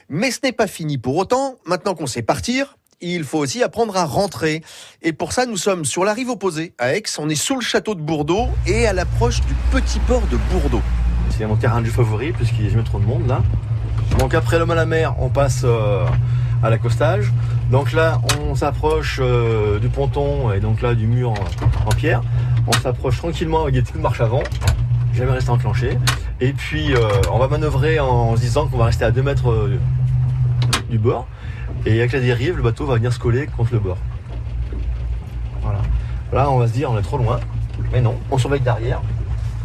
Mais 0.08 0.32
ce 0.32 0.40
n'est 0.42 0.52
pas 0.52 0.66
fini 0.66 0.98
pour 0.98 1.16
autant, 1.16 1.58
maintenant 1.64 1.94
qu'on 1.94 2.08
sait 2.08 2.22
partir, 2.22 2.76
il 3.00 3.24
faut 3.24 3.38
aussi 3.38 3.62
apprendre 3.62 3.96
à 3.96 4.04
rentrer. 4.04 4.62
Et 5.02 5.12
pour 5.12 5.32
ça, 5.32 5.46
nous 5.46 5.56
sommes 5.56 5.84
sur 5.84 6.04
la 6.04 6.12
rive 6.12 6.30
opposée, 6.30 6.74
à 6.78 6.94
Aix. 6.94 7.02
On 7.18 7.28
est 7.28 7.34
sous 7.34 7.54
le 7.54 7.62
château 7.62 7.94
de 7.94 8.00
Bourdeau 8.00 8.48
et 8.66 8.86
à 8.86 8.92
l'approche 8.92 9.40
du 9.42 9.54
petit 9.70 9.98
port 10.00 10.22
de 10.30 10.36
Bourdeau. 10.52 10.82
C'est 11.30 11.46
mon 11.46 11.56
terrain 11.56 11.82
jeu 11.82 11.90
favori 11.90 12.32
puisqu'il 12.32 12.62
n'y 12.62 12.66
a 12.68 12.70
jamais 12.70 12.84
trop 12.84 12.98
de 12.98 13.06
monde 13.06 13.26
là. 13.26 13.42
Donc 14.18 14.34
après 14.34 14.58
l'homme 14.58 14.72
à 14.72 14.74
la 14.74 14.86
mer, 14.86 15.14
on 15.20 15.28
passe 15.28 15.62
euh, 15.64 16.04
à 16.62 16.70
l'accostage. 16.70 17.32
Donc 17.70 17.92
là, 17.92 18.20
on 18.40 18.54
s'approche 18.54 19.20
euh, 19.22 19.78
du 19.78 19.88
ponton 19.88 20.52
et 20.52 20.60
donc 20.60 20.82
là 20.82 20.94
du 20.94 21.06
mur 21.06 21.30
en, 21.30 21.88
en 21.88 21.94
pierre. 21.94 22.22
On 22.66 22.72
s'approche 22.72 23.18
tranquillement 23.18 23.62
avec 23.62 23.74
des 23.74 23.82
petites 23.82 24.00
marches 24.00 24.20
avant. 24.20 24.42
Jamais 25.14 25.32
rester 25.32 25.50
enclenché. 25.50 25.96
Et 26.40 26.52
puis 26.52 26.94
euh, 26.94 27.08
on 27.32 27.38
va 27.38 27.48
manœuvrer 27.48 28.00
en, 28.00 28.36
se 28.36 28.40
disant 28.40 28.66
qu'on 28.66 28.78
va 28.78 28.86
rester 28.86 29.04
à 29.04 29.10
2 29.10 29.22
mètres 29.22 29.70
du 30.90 30.98
bord. 30.98 31.26
Et 31.86 31.98
avec 31.98 32.12
la 32.12 32.20
dérive, 32.20 32.56
le 32.56 32.62
bateau 32.62 32.86
va 32.86 32.96
venir 32.96 33.12
se 33.12 33.18
coller 33.18 33.46
contre 33.46 33.72
le 33.72 33.80
bord. 33.80 33.98
Voilà. 35.62 35.80
Là, 36.32 36.50
on 36.50 36.58
va 36.58 36.66
se 36.66 36.72
dire, 36.72 36.90
on 36.90 36.98
est 36.98 37.02
trop 37.02 37.18
loin. 37.18 37.40
Mais 37.92 38.00
non, 38.00 38.16
on 38.30 38.38
surveille 38.38 38.60
derrière. 38.60 39.00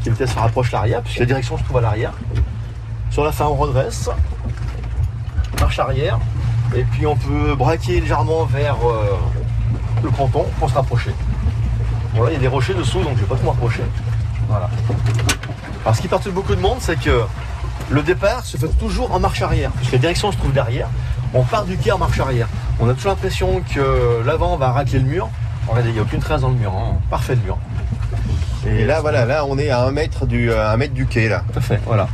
Quelle 0.04 0.14
vitesse 0.14 0.32
se 0.32 0.40
rapproche 0.40 0.72
l'arrière, 0.72 1.02
puisque 1.02 1.20
la 1.20 1.26
direction 1.26 1.58
se 1.58 1.64
trouve 1.64 1.78
à 1.78 1.82
l'arrière. 1.82 2.14
Sur 3.12 3.24
la 3.24 3.32
fin, 3.32 3.46
on 3.46 3.56
redresse. 3.56 4.10
Marche 5.60 5.80
arrière. 5.80 6.20
Et 6.76 6.84
puis 6.84 7.06
on 7.06 7.16
peut 7.16 7.56
braquer 7.56 8.02
légèrement 8.02 8.46
vers 8.46 8.76
euh, 8.86 9.18
le 10.04 10.10
ponton 10.10 10.46
pour 10.60 10.70
se 10.70 10.76
rapprocher. 10.76 11.12
Voilà, 12.14 12.32
il 12.32 12.36
y 12.36 12.38
a 12.38 12.40
des 12.40 12.48
rochers 12.48 12.74
dessous, 12.74 13.02
donc 13.02 13.16
je 13.16 13.22
vais 13.22 13.28
pas 13.28 13.36
trop 13.36 13.52
m'approcher. 13.52 13.84
Voilà. 14.48 14.70
Alors 15.84 15.96
ce 15.96 16.02
qui 16.02 16.08
perturbe 16.08 16.36
beaucoup 16.36 16.56
de 16.56 16.62
monde, 16.62 16.78
c'est 16.80 17.00
que 17.00 17.22
le 17.90 18.02
départ 18.02 18.44
se 18.44 18.58
fait 18.58 18.68
toujours 18.80 19.14
en 19.14 19.20
marche 19.20 19.42
arrière, 19.42 19.72
puisque 19.72 19.94
la 19.94 20.00
direction 20.00 20.32
se 20.32 20.38
trouve 20.38 20.54
derrière. 20.54 20.90
On 21.34 21.44
part 21.44 21.66
du 21.66 21.78
quai 21.78 21.92
en 21.92 21.98
marche 21.98 22.20
arrière. 22.20 22.48
On 22.80 22.90
a 22.90 22.94
toujours 22.94 23.12
l'impression 23.12 23.62
que 23.74 24.24
l'avant 24.26 24.56
va 24.58 24.72
racler 24.72 25.00
le 25.00 25.06
mur. 25.06 25.30
Regardez, 25.68 25.90
il 25.90 25.94
n'y 25.94 26.00
a 26.00 26.04
aucune 26.04 26.20
trace 26.20 26.42
dans 26.42 26.50
le 26.50 26.56
mur. 26.56 26.72
hein. 26.72 26.98
Parfait 27.10 27.36
le 27.36 27.42
mur. 27.42 27.58
Et 28.68 28.86
là, 28.86 29.02
voilà, 29.02 29.26
là, 29.26 29.46
on 29.48 29.58
est 29.58 29.70
à 29.70 29.84
un 29.84 29.92
mètre 29.92 30.26
du, 30.26 30.52
un 30.52 30.78
mètre 30.78 30.94
du 30.94 31.06
quai, 31.06 31.28
là. 31.30 31.44
Tout 31.52 31.60
à 31.60 31.62
fait, 31.62 31.80
voilà. 31.86 32.08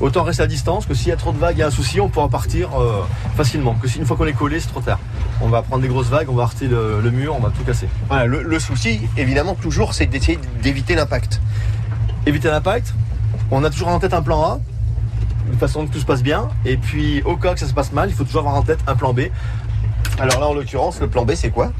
Autant 0.00 0.24
rester 0.24 0.42
à 0.42 0.46
distance 0.48 0.84
que 0.86 0.94
s'il 0.94 1.08
y 1.08 1.12
a 1.12 1.16
trop 1.16 1.30
de 1.32 1.38
vagues 1.38 1.60
et 1.60 1.62
un 1.62 1.70
souci, 1.70 2.00
on 2.00 2.08
pourra 2.08 2.28
partir 2.28 2.70
euh, 2.80 3.02
facilement. 3.36 3.74
Que 3.74 3.86
si 3.86 3.98
une 3.98 4.04
fois 4.06 4.16
qu'on 4.16 4.26
est 4.26 4.32
collé, 4.32 4.58
c'est 4.58 4.66
trop 4.68 4.80
tard. 4.80 4.98
On 5.40 5.48
va 5.48 5.62
prendre 5.62 5.82
des 5.82 5.88
grosses 5.88 6.08
vagues, 6.08 6.28
on 6.28 6.34
va 6.34 6.42
heurter 6.42 6.66
le, 6.66 7.00
le 7.00 7.10
mur, 7.12 7.36
on 7.36 7.40
va 7.40 7.50
tout 7.50 7.62
casser. 7.62 7.88
Voilà, 8.08 8.26
le, 8.26 8.42
le 8.42 8.58
souci, 8.58 9.00
évidemment, 9.16 9.54
toujours, 9.54 9.94
c'est 9.94 10.06
d'essayer 10.06 10.40
d'éviter 10.60 10.96
l'impact. 10.96 11.40
Éviter 12.26 12.48
l'impact, 12.48 12.94
on 13.52 13.62
a 13.62 13.70
toujours 13.70 13.88
en 13.88 13.98
tête 14.00 14.14
un 14.14 14.22
plan 14.22 14.42
A, 14.42 14.58
de 15.50 15.56
façon 15.56 15.86
que 15.86 15.92
tout 15.92 15.98
se 16.00 16.04
passe 16.06 16.22
bien. 16.22 16.48
Et 16.64 16.76
puis, 16.76 17.22
au 17.22 17.36
cas 17.36 17.54
que 17.54 17.60
ça 17.60 17.66
se 17.66 17.74
passe 17.74 17.92
mal, 17.92 18.08
il 18.08 18.14
faut 18.14 18.24
toujours 18.24 18.40
avoir 18.40 18.54
en 18.56 18.62
tête 18.62 18.80
un 18.86 18.94
plan 18.94 19.12
B. 19.12 19.22
Alors 20.18 20.40
là, 20.40 20.48
en 20.48 20.54
l'occurrence, 20.54 21.00
le 21.00 21.08
plan 21.08 21.24
B, 21.24 21.32
c'est 21.34 21.50
quoi? 21.50 21.72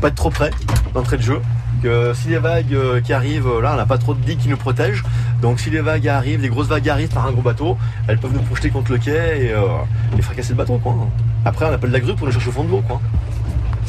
Pas 0.00 0.08
être 0.08 0.14
trop 0.14 0.30
près 0.30 0.50
d'entrée 0.94 1.16
de 1.16 1.22
jeu. 1.22 1.40
Que 1.82 2.12
si 2.12 2.28
les 2.28 2.38
vagues 2.38 2.74
euh, 2.74 3.00
qui 3.00 3.12
arrivent, 3.12 3.46
euh, 3.46 3.62
là, 3.62 3.72
on 3.74 3.76
n'a 3.76 3.86
pas 3.86 3.98
trop 3.98 4.12
de 4.12 4.20
digues 4.20 4.38
qui 4.40 4.48
nous 4.48 4.56
protègent. 4.56 5.04
Donc, 5.40 5.60
si 5.60 5.70
les 5.70 5.80
vagues 5.80 6.08
arrivent, 6.08 6.42
les 6.42 6.48
grosses 6.48 6.66
vagues 6.66 6.88
arrivent 6.88 7.12
par 7.12 7.26
un 7.26 7.30
gros 7.30 7.42
bateau, 7.42 7.78
elles 8.08 8.18
peuvent 8.18 8.32
nous 8.34 8.42
projeter 8.42 8.70
contre 8.70 8.90
le 8.90 8.98
quai 8.98 9.12
et, 9.46 9.52
euh, 9.52 9.60
et 10.18 10.22
fracasser 10.22 10.50
le 10.50 10.56
bateau, 10.56 10.78
quoi. 10.78 10.96
Après, 11.44 11.66
on 11.66 11.72
appelle 11.72 11.90
la 11.92 12.00
grue 12.00 12.16
pour 12.16 12.26
nous 12.26 12.32
chercher 12.32 12.48
au 12.48 12.52
fond 12.52 12.64
de 12.64 12.70
l'eau, 12.70 12.82
quoi. 12.86 13.00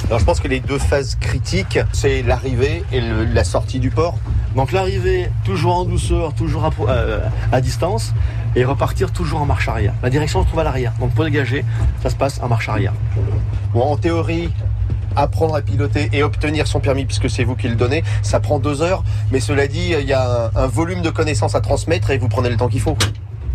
Alors, 0.05 0.19
je 0.19 0.25
pense 0.25 0.39
que 0.39 0.47
les 0.47 0.59
deux 0.59 0.77
phases 0.77 1.15
critiques, 1.19 1.79
c'est 1.93 2.21
l'arrivée 2.21 2.83
et 2.91 3.01
le- 3.01 3.25
la 3.25 3.43
sortie 3.43 3.79
du 3.79 3.89
port. 3.89 4.17
Donc 4.55 4.71
l'arrivée, 4.71 5.29
toujours 5.43 5.75
en 5.75 5.85
douceur, 5.85 6.33
toujours 6.33 6.69
euh, 6.87 7.19
à 7.51 7.61
distance, 7.61 8.13
et 8.55 8.65
repartir 8.65 9.11
toujours 9.11 9.41
en 9.41 9.45
marche 9.45 9.67
arrière. 9.67 9.93
La 10.03 10.09
direction 10.09 10.41
se 10.41 10.47
trouve 10.47 10.59
à 10.59 10.63
l'arrière. 10.63 10.93
Donc 10.99 11.11
pour 11.13 11.25
dégager, 11.25 11.65
ça 12.01 12.09
se 12.09 12.15
passe 12.15 12.39
en 12.41 12.47
marche 12.47 12.69
arrière. 12.69 12.93
Bon, 13.73 13.81
en 13.81 13.97
théorie, 13.97 14.49
apprendre 15.15 15.55
à 15.55 15.61
piloter 15.61 16.09
et 16.13 16.23
obtenir 16.23 16.67
son 16.67 16.79
permis, 16.79 17.05
puisque 17.05 17.29
c'est 17.29 17.43
vous 17.43 17.55
qui 17.55 17.67
le 17.67 17.75
donnez, 17.75 18.03
ça 18.21 18.39
prend 18.39 18.59
deux 18.59 18.81
heures. 18.81 19.03
Mais 19.31 19.39
cela 19.39 19.67
dit, 19.67 19.93
il 19.99 20.07
y 20.07 20.13
a 20.13 20.51
un, 20.55 20.67
volume 20.67 21.01
de 21.01 21.09
connaissances 21.09 21.55
à 21.55 21.61
transmettre 21.61 22.11
et 22.11 22.17
vous 22.17 22.29
prenez 22.29 22.49
le 22.49 22.57
temps 22.57 22.67
qu'il 22.67 22.81
faut. 22.81 22.97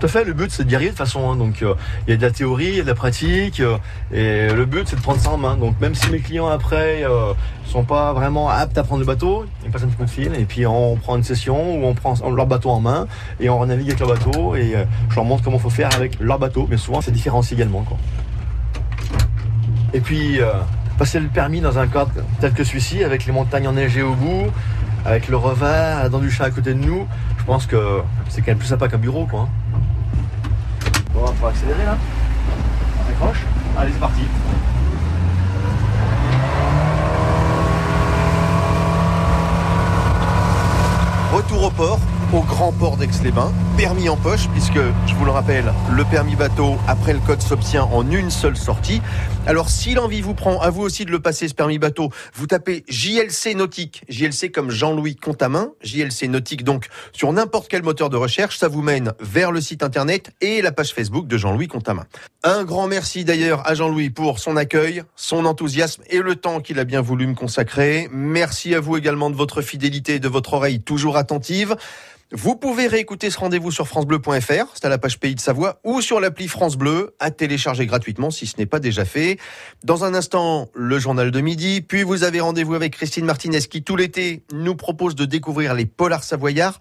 Tout 0.05 0.09
à 0.09 0.21
fait, 0.21 0.25
le 0.25 0.35
but 0.35 0.51
c'est 0.51 0.67
d'y 0.67 0.75
arriver 0.77 0.91
de 0.91 0.97
façon. 0.97 1.31
hein. 1.31 1.37
Donc 1.37 1.63
euh, 1.63 1.73
il 2.07 2.11
y 2.11 2.13
a 2.13 2.19
de 2.19 2.23
la 2.23 2.31
théorie, 2.31 2.67
il 2.67 2.77
y 2.77 2.81
a 2.81 2.83
de 2.83 2.89
la 2.89 2.95
pratique, 2.95 3.61
euh, 3.61 3.79
et 4.13 4.53
le 4.53 4.67
but 4.67 4.87
c'est 4.87 4.97
de 4.97 5.01
prendre 5.01 5.19
ça 5.19 5.31
en 5.31 5.39
main. 5.39 5.57
Donc 5.57 5.81
même 5.81 5.95
si 5.95 6.11
mes 6.11 6.19
clients 6.19 6.47
après 6.47 7.05
euh, 7.05 7.33
sont 7.65 7.85
pas 7.85 8.13
vraiment 8.13 8.51
aptes 8.51 8.77
à 8.77 8.83
prendre 8.85 9.01
le 9.01 9.07
bateau, 9.07 9.47
ils 9.65 9.71
passent 9.71 9.85
un 9.85 9.87
petit 9.87 9.97
coup 9.97 10.05
de 10.05 10.11
fil 10.11 10.35
et 10.35 10.45
puis 10.45 10.67
on 10.67 10.97
prend 10.97 11.17
une 11.17 11.23
session 11.23 11.57
où 11.79 11.87
on 11.87 11.95
prend 11.95 12.17
leur 12.29 12.47
bateau 12.47 12.69
en 12.69 12.81
main 12.81 13.07
et 13.41 13.49
on 13.49 13.65
navigue 13.65 13.89
avec 13.89 14.01
leur 14.01 14.11
bateau 14.11 14.55
et 14.57 14.77
euh, 14.77 14.85
je 15.09 15.15
leur 15.17 15.25
montre 15.25 15.43
comment 15.43 15.59
faut 15.59 15.71
faire 15.71 15.89
avec 15.97 16.21
leur 16.21 16.39
bateau. 16.39 16.67
Mais 16.69 16.77
souvent 16.77 17.01
c'est 17.01 17.11
différencié 17.11 17.57
également. 17.57 17.83
Et 19.95 20.01
puis 20.01 20.39
passer 20.99 21.19
le 21.19 21.29
permis 21.29 21.63
dans 21.63 21.79
un 21.79 21.87
cadre 21.87 22.13
tel 22.43 22.53
que 22.53 22.63
celui-ci, 22.63 23.03
avec 23.05 23.25
les 23.25 23.33
montagnes 23.33 23.69
enneigées 23.69 24.03
au 24.03 24.13
bout, 24.13 24.51
avec 25.07 25.29
le 25.29 25.37
revers, 25.39 26.03
la 26.03 26.11
dent 26.11 26.19
du 26.19 26.31
chat 26.31 26.45
à 26.45 26.51
côté 26.51 26.75
de 26.75 26.79
nous, 26.79 27.07
je 27.39 27.45
pense 27.45 27.65
que 27.67 28.03
c'est 28.29 28.43
quand 28.43 28.49
même 28.49 28.59
plus 28.59 28.69
sympa 28.69 28.89
qu'un 28.89 28.99
bureau. 28.99 29.25
Quoi, 29.25 29.41
hein. 29.41 29.49
Bon, 31.15 31.21
on 31.29 31.33
va 31.43 31.49
accélérer 31.49 31.85
là. 31.85 31.97
On 32.99 33.11
accroche. 33.11 33.43
Allez, 33.79 33.93
c'est 33.93 34.01
parti. 34.01 34.23
Retour 41.33 41.65
au 41.65 41.71
port, 41.71 41.99
au 42.33 42.41
grand 42.41 42.73
port 42.73 42.97
d'Aix-les-Bains, 42.97 43.53
permis 43.77 44.09
en 44.09 44.17
poche, 44.17 44.49
puisque, 44.51 44.79
je 45.07 45.15
vous 45.15 45.25
le 45.25 45.31
rappelle, 45.31 45.73
le 45.91 46.05
permis 46.05 46.37
bateau, 46.37 46.77
après 46.87 47.13
le 47.13 47.19
code, 47.19 47.43
s'obtient 47.43 47.85
en 47.85 48.09
une 48.11 48.31
seule 48.31 48.57
sortie. 48.57 49.01
Alors, 49.47 49.69
si 49.69 49.95
l'envie 49.95 50.21
vous 50.21 50.35
prend, 50.35 50.61
à 50.61 50.71
vous 50.71 50.83
aussi 50.83 51.05
de 51.05 51.11
le 51.11 51.21
passer, 51.21 51.49
ce 51.49 51.55
permis 51.55 51.79
bateau, 51.79 52.11
vous 52.35 52.47
tapez 52.47 52.85
JLC 52.89 53.55
Nautique, 53.57 54.05
JLC 54.09 54.53
comme 54.53 54.71
Jean-Louis 54.71 55.17
Contamin, 55.17 55.73
JLC 55.83 56.29
Nautique, 56.29 56.65
donc, 56.65 56.89
sur 57.13 57.33
n'importe 57.33 57.69
quel 57.69 57.83
moteur 57.83 58.11
de 58.11 58.17
recherche, 58.17 58.59
ça 58.59 58.69
vous 58.69 58.83
mène 58.83 59.13
vers 59.21 59.51
le 59.51 59.61
site 59.61 59.83
internet 59.83 60.33
et 60.41 60.63
la 60.63 60.73
page 60.73 60.93
Facebook 60.93 61.27
de 61.27 61.37
Jean-Louis 61.37 61.69
Contamin. 61.69 62.05
Un 62.43 62.65
grand 62.65 62.87
merci 62.87 63.25
d'ailleurs 63.25 63.67
à 63.67 63.75
Jean-Louis 63.75 64.11
pour 64.11 64.39
son 64.39 64.57
accueil, 64.57 65.03
son 65.17 65.45
enthousiasme 65.47 66.03
et 66.09 66.21
le 66.21 66.37
temps 66.37 66.61
qu'il 66.61 66.79
a 66.79 66.85
bien 66.85 67.01
voulu 67.01 67.27
me 67.27 67.35
consacrer. 67.35 68.09
Merci 68.13 68.75
à 68.75 68.81
vous 68.81 68.97
également 68.97 69.31
de 69.31 69.37
votre 69.37 69.63
fidélité 69.63 70.17
et 70.17 70.21
de 70.21 70.29
votre 70.29 70.55
oreille 70.55 70.81
toujours 70.81 71.17
attentive. 71.17 71.77
Vous 72.33 72.57
pouvez 72.57 72.87
réécouter 72.87 73.31
ce 73.31 73.39
rendez-vous 73.39 73.71
sur 73.71 73.87
francebleu.fr, 73.87 74.73
c'est 74.75 74.87
à 74.87 74.89
la 74.89 74.97
page 74.97 75.21
Pays 75.21 75.35
de 75.35 75.41
Savoie, 75.41 75.79
ou 75.85 76.01
sur 76.01 76.21
l'appli 76.21 76.49
France 76.49 76.77
Bleu, 76.77 77.15
à 77.21 77.31
télécharger 77.31 77.85
gratuitement 77.85 78.31
si 78.31 78.47
ce 78.47 78.57
n'est 78.57 78.67
pas 78.67 78.81
déjà 78.81 79.05
fait. 79.05 79.39
Dans 79.85 80.05
un 80.05 80.15
instant, 80.15 80.69
le 80.75 80.99
journal 80.99 81.31
de 81.31 81.41
midi, 81.43 81.83
puis 81.83 82.03
vous 82.03 82.25
avez 82.25 82.41
rendez-vous 82.41 82.75
avec 82.75 82.95
Christine 82.95 83.27
Martinez 83.27 83.61
qui, 83.61 83.83
tout 83.83 83.95
l'été, 83.95 84.43
nous 84.55 84.75
propose 84.75 85.15
de 85.17 85.27
découvrir 85.27 85.75
les 85.75 85.85
polars 85.85 86.25
savoyards. 86.25 86.79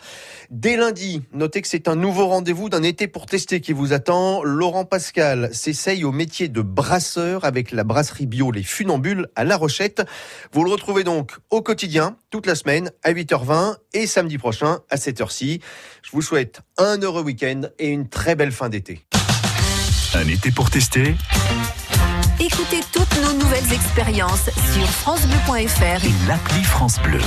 Dès 0.49 0.77
lundi, 0.77 1.23
notez 1.33 1.61
que 1.61 1.67
c'est 1.67 1.89
un 1.89 1.97
nouveau 1.97 2.27
rendez-vous 2.27 2.69
d'un 2.69 2.83
été 2.83 3.09
pour 3.09 3.25
tester 3.25 3.59
qui 3.59 3.73
vous 3.73 3.91
attend. 3.91 4.43
Laurent 4.43 4.85
Pascal 4.85 5.53
s'essaye 5.53 6.05
au 6.05 6.13
métier 6.13 6.47
de 6.47 6.61
brasseur 6.61 7.43
avec 7.43 7.71
la 7.71 7.83
brasserie 7.83 8.27
bio 8.27 8.49
Les 8.49 8.63
Funambules 8.63 9.27
à 9.35 9.43
La 9.43 9.57
Rochette. 9.57 10.03
Vous 10.53 10.63
le 10.63 10.71
retrouvez 10.71 11.03
donc 11.03 11.31
au 11.49 11.61
quotidien, 11.61 12.15
toute 12.29 12.45
la 12.45 12.55
semaine, 12.55 12.91
à 13.03 13.11
8h20 13.11 13.75
et 13.93 14.07
samedi 14.07 14.37
prochain 14.37 14.79
à 14.89 14.95
7h6. 15.33 15.61
Je 16.03 16.11
vous 16.11 16.21
souhaite 16.21 16.61
un 16.77 16.97
heureux 16.97 17.23
week-end 17.23 17.61
et 17.79 17.89
une 17.89 18.07
très 18.07 18.35
belle 18.35 18.51
fin 18.51 18.69
d'été. 18.69 19.05
Un 20.13 20.27
été 20.27 20.51
pour 20.51 20.69
tester 20.69 21.15
Écoutez 22.39 22.81
toutes 22.91 23.21
nos 23.21 23.33
nouvelles 23.33 23.73
expériences 23.73 24.49
sur 24.73 24.87
francebleu.fr 24.87 26.05
et 26.05 26.27
l'appli 26.27 26.63
France 26.63 26.99
Bleu. 27.01 27.19